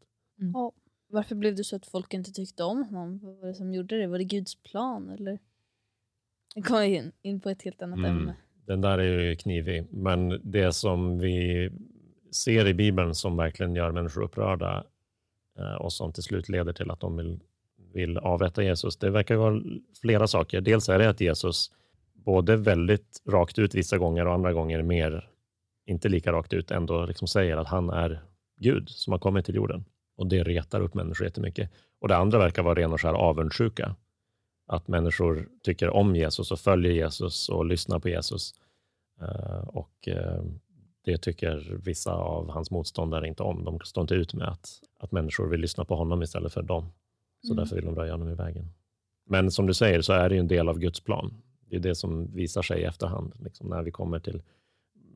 Varför 1.08 1.36
blev 1.36 1.56
det 1.56 1.64
så 1.64 1.76
att 1.76 1.86
folk 1.86 2.14
inte 2.14 2.32
tyckte 2.32 2.64
om 2.64 2.84
honom? 2.84 3.20
Vad 3.20 3.36
var 3.38 3.48
det 3.48 3.54
som 3.54 3.74
gjorde 3.74 3.98
det? 3.98 4.08
Var 4.08 4.18
det 4.18 4.24
Guds 4.24 4.56
plan 4.56 5.10
eller? 5.10 5.40
Nu 6.56 6.62
kommer 6.62 6.84
in, 6.84 7.12
in 7.22 7.40
på 7.40 7.50
ett 7.50 7.62
helt 7.62 7.82
annat 7.82 8.00
Mm. 8.00 8.12
ämne. 8.12 8.36
Den 8.66 8.82
där 8.82 8.98
är 8.98 9.20
ju 9.20 9.36
knivig, 9.36 9.88
men 9.92 10.42
det 10.44 10.74
som 10.74 11.20
vi 11.20 11.70
ser 12.32 12.68
i 12.68 12.74
Bibeln 12.74 13.16
som 13.16 13.38
verkligen 13.38 13.76
gör 13.76 13.92
människor 13.92 14.22
upprörda 14.24 14.84
eh, 15.60 15.74
och 15.76 15.94
som 15.94 16.14
till 16.14 16.24
slut 16.24 16.50
leder 16.50 16.74
till 16.74 16.92
att 16.92 17.00
de 17.00 17.18
vill, 17.18 17.40
vill 17.94 18.18
avrätta 18.18 18.64
Jesus, 18.64 18.98
det 18.98 19.10
verkar 19.10 19.36
vara 19.36 19.62
flera 20.02 20.28
saker. 20.28 20.62
Dels 20.62 20.90
är 20.90 21.00
det 21.00 21.10
att 21.10 21.22
Jesus 21.22 21.72
både 22.26 22.56
väldigt 22.56 23.22
rakt 23.30 23.60
ut 23.60 23.76
vissa 23.76 23.98
gånger 23.98 24.28
och 24.28 24.34
andra 24.34 24.54
gånger 24.54 24.82
mer, 24.82 25.30
inte 25.86 26.10
lika 26.10 26.32
rakt 26.32 26.54
ut, 26.54 26.72
ändå 26.72 27.06
liksom 27.06 27.28
säger 27.28 27.58
att 27.58 27.68
han 27.68 27.90
är 27.90 28.22
Gud 28.58 28.90
som 28.90 29.12
har 29.14 29.20
kommit 29.20 29.46
till 29.46 29.56
jorden. 29.56 29.86
Och 30.18 30.28
det 30.28 30.44
retar 30.44 30.82
upp 30.82 30.94
människor 30.94 31.26
jättemycket. 31.28 31.72
Och 32.00 32.08
det 32.08 32.18
andra 32.18 32.40
verkar 32.40 32.64
vara 32.64 32.76
ren 32.76 32.94
och 32.94 33.02
skär 33.02 33.14
avundsjuka. 33.14 33.96
Att 34.68 34.88
människor 34.88 35.48
tycker 35.64 35.90
om 35.90 36.16
Jesus 36.16 36.52
och 36.52 36.60
följer 36.60 36.92
Jesus 36.92 37.50
och 37.50 37.66
lyssnar 37.66 38.00
på 38.00 38.10
Jesus. 38.10 38.54
Eh, 39.22 39.68
och 39.68 40.08
eh, 40.08 40.44
det 41.06 41.18
tycker 41.18 41.78
vissa 41.84 42.14
av 42.14 42.50
hans 42.50 42.72
motståndare 42.72 43.28
inte 43.28 43.44
om. 43.44 43.64
De 43.64 43.80
står 43.80 44.02
inte 44.02 44.16
ut 44.16 44.34
med 44.34 44.48
att, 44.48 44.70
att 45.00 45.12
människor 45.12 45.48
vill 45.48 45.62
lyssna 45.62 45.86
på 45.86 45.96
honom 45.96 46.24
istället 46.24 46.54
för 46.54 46.62
dem. 46.62 46.92
Så 47.42 47.54
Mm. 47.54 47.64
därför 47.64 47.76
vill 47.76 47.86
de 47.86 47.96
röja 47.96 48.12
honom 48.12 48.30
i 48.30 48.36
vägen. 48.36 48.70
Men 49.26 49.52
som 49.52 49.68
du 49.68 49.74
säger 49.74 50.02
så 50.02 50.14
är 50.14 50.30
det 50.30 50.36
ju 50.36 50.40
en 50.40 50.48
del 50.48 50.70
av 50.70 50.80
Guds 50.80 51.00
plan. 51.00 51.34
Det 51.74 51.88
är 51.88 51.90
det 51.90 51.96
som 51.96 52.36
visar 52.36 52.62
sig 52.62 52.82
i 52.82 52.84
efterhand. 52.84 53.34
Liksom 53.40 53.70
när 53.70 53.84
vi 53.84 53.92
kommer 53.92 54.20
till 54.20 54.42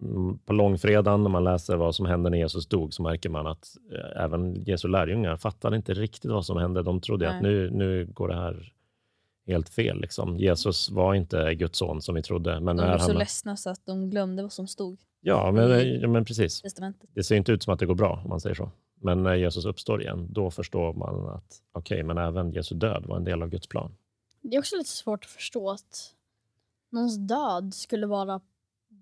mm, 0.01 0.37
på 0.37 0.53
långfredagen, 0.53 1.23
när 1.23 1.29
man 1.29 1.43
läser 1.43 1.75
vad 1.75 1.95
som 1.95 2.05
hände 2.05 2.29
när 2.29 2.37
Jesus 2.37 2.67
dog, 2.67 2.93
så 2.93 3.03
märker 3.03 3.29
man 3.29 3.47
att 3.47 3.77
eh, 3.91 4.23
även 4.23 4.63
Jesu 4.63 4.87
lärjungar 4.87 5.37
fattade 5.37 5.75
inte 5.75 5.93
riktigt 5.93 6.31
vad 6.31 6.45
som 6.45 6.57
hände. 6.57 6.83
De 6.83 7.01
trodde 7.01 7.29
att 7.29 7.41
Nej. 7.41 7.51
nu, 7.51 7.69
nu 7.69 8.05
går 8.13 8.27
det 8.27 8.35
här 8.35 8.73
helt 9.47 9.69
fel. 9.69 10.01
Liksom. 10.01 10.37
Jesus 10.37 10.89
var 10.89 11.13
inte 11.13 11.55
Guds 11.55 11.79
son 11.79 12.01
som 12.01 12.15
vi 12.15 12.21
trodde. 12.21 12.59
Men 12.59 12.77
De 12.77 12.87
blev 12.87 12.97
så 12.97 13.11
han, 13.11 13.15
ledsna 13.15 13.57
så 13.57 13.69
att 13.69 13.85
de 13.85 14.09
glömde 14.09 14.41
vad 14.41 14.51
som 14.51 14.67
stod 14.67 14.97
ja, 15.21 15.51
men, 15.51 15.99
ja, 16.01 16.07
men 16.07 16.25
precis. 16.25 16.61
testamentet. 16.61 17.09
Det 17.13 17.23
ser 17.23 17.35
inte 17.35 17.51
ut 17.51 17.63
som 17.63 17.73
att 17.73 17.79
det 17.79 17.85
går 17.85 17.95
bra, 17.95 18.21
om 18.23 18.29
man 18.29 18.41
säger 18.41 18.55
så. 18.55 18.71
Men 19.01 19.23
när 19.23 19.35
Jesus 19.35 19.65
uppstår 19.65 20.01
igen, 20.01 20.27
då 20.29 20.51
förstår 20.51 20.93
man 20.93 21.29
att 21.29 21.61
okej, 21.71 22.03
men 22.03 22.17
även 22.17 22.51
Jesu 22.51 22.75
död 22.75 23.05
var 23.05 23.17
en 23.17 23.23
del 23.23 23.43
av 23.43 23.49
Guds 23.49 23.67
plan. 23.67 23.95
Det 24.41 24.55
är 24.55 24.59
också 24.59 24.75
lite 24.75 24.89
svårt 24.89 25.25
att 25.25 25.31
förstå 25.31 25.69
att 25.69 26.13
någons 26.91 27.17
död 27.17 27.73
skulle 27.73 28.07
vara 28.07 28.41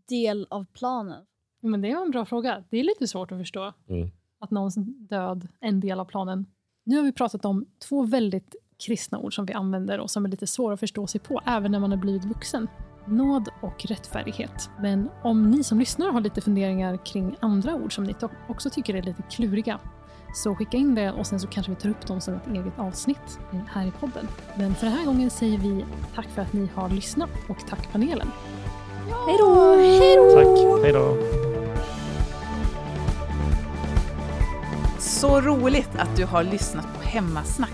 del 0.10 0.48
av 0.50 0.65
planen. 0.74 1.26
Men 1.62 1.82
det 1.82 1.95
var 1.95 2.02
en 2.02 2.12
bra 2.12 2.26
fråga. 2.26 2.63
Det 2.69 2.78
är 2.78 2.84
lite 2.84 3.08
svårt 3.08 3.32
att 3.32 3.38
förstå 3.39 3.74
Mm. 3.88 4.12
att 4.39 4.52
någons 4.52 4.76
död 5.10 5.48
är 5.60 5.67
en 5.67 5.80
del 5.80 6.00
av 6.00 6.06
planen. 6.06 6.45
Nu 6.84 6.98
har 6.98 7.04
vi 7.04 7.12
pratat 7.12 7.45
om 7.45 7.65
två 7.89 8.04
väldigt 8.04 8.56
kristna 8.86 9.19
ord 9.19 9.36
som 9.36 9.45
vi 9.45 9.54
använder 9.54 10.00
och 10.00 10.10
som 10.12 10.26
är 10.26 10.30
lite 10.30 10.48
svåra 10.48 10.74
att 10.74 10.80
förstå 10.80 11.08
sig 11.08 11.21
på 11.21 11.41
även 11.45 11.71
när 11.71 11.80
man 11.80 11.91
har 11.91 11.98
blivit 11.98 12.26
vuxen. 12.26 12.67
Nåd 13.08 13.50
och 13.62 13.86
rättfärdighet. 13.86 14.69
Men 14.82 15.10
om 15.24 15.52
ni 15.52 15.63
som 15.63 15.80
lyssnar 15.80 16.12
har 16.12 16.21
lite 16.21 16.41
funderingar 16.41 17.06
kring 17.06 17.36
andra 17.39 17.76
ord 17.76 17.95
som 17.95 18.04
ni 18.04 18.15
också 18.50 18.69
tycker 18.69 18.95
är 18.95 19.02
lite 19.02 19.21
kluriga 19.21 19.80
så 20.36 20.56
skicka 20.56 20.78
in 20.78 20.95
det 20.95 21.12
och 21.12 21.28
sen 21.28 21.39
så 21.39 21.48
kanske 21.48 21.71
vi 21.71 21.76
tar 21.76 21.89
upp 21.89 22.08
dem 22.08 22.21
som 22.21 22.34
ett 22.34 22.48
eget 22.48 22.80
avsnitt 22.80 23.39
här 23.67 23.88
i 23.88 23.91
podden. 23.91 24.28
Men 24.56 24.76
för 24.76 24.86
den 24.86 24.95
här 24.95 25.06
gången 25.06 25.30
säger 25.30 25.58
vi 25.58 25.86
tack 26.15 26.28
för 26.28 26.41
att 26.41 26.54
ni 26.54 26.69
har 26.76 26.89
lyssnat 26.89 27.30
och 27.50 27.58
tack 27.69 27.91
panelen. 27.91 28.32
Hej 29.28 29.36
då! 29.39 29.76
Hej 29.76 30.15
då! 30.15 30.32
Tack, 30.32 30.84
hej 30.84 30.93
då! 30.93 31.17
Så 35.00 35.41
roligt 35.41 35.95
att 35.98 36.15
du 36.17 36.26
har 36.26 36.43
lyssnat 36.43 36.86
på 36.98 37.04
Hemmasnack. 37.04 37.69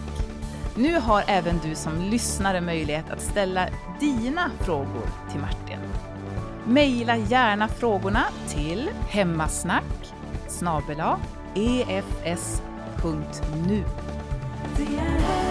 Nu 0.76 1.00
har 1.00 1.24
även 1.28 1.60
du 1.64 1.76
som 1.76 2.02
lyssnare 2.02 2.62
möjlighet 2.62 3.10
att 3.10 3.22
ställa 3.22 3.68
dina 4.00 4.52
frågor 4.60 5.04
till 5.32 5.40
Martin. 5.40 5.80
Maila 6.66 7.18
gärna 7.18 7.68
frågorna 7.68 8.24
till 8.48 8.90
hemmasnack 9.10 10.14
snabel-a 10.48 11.20
efs.nu. 12.24 13.84
Det 14.78 14.98
är 14.98 15.51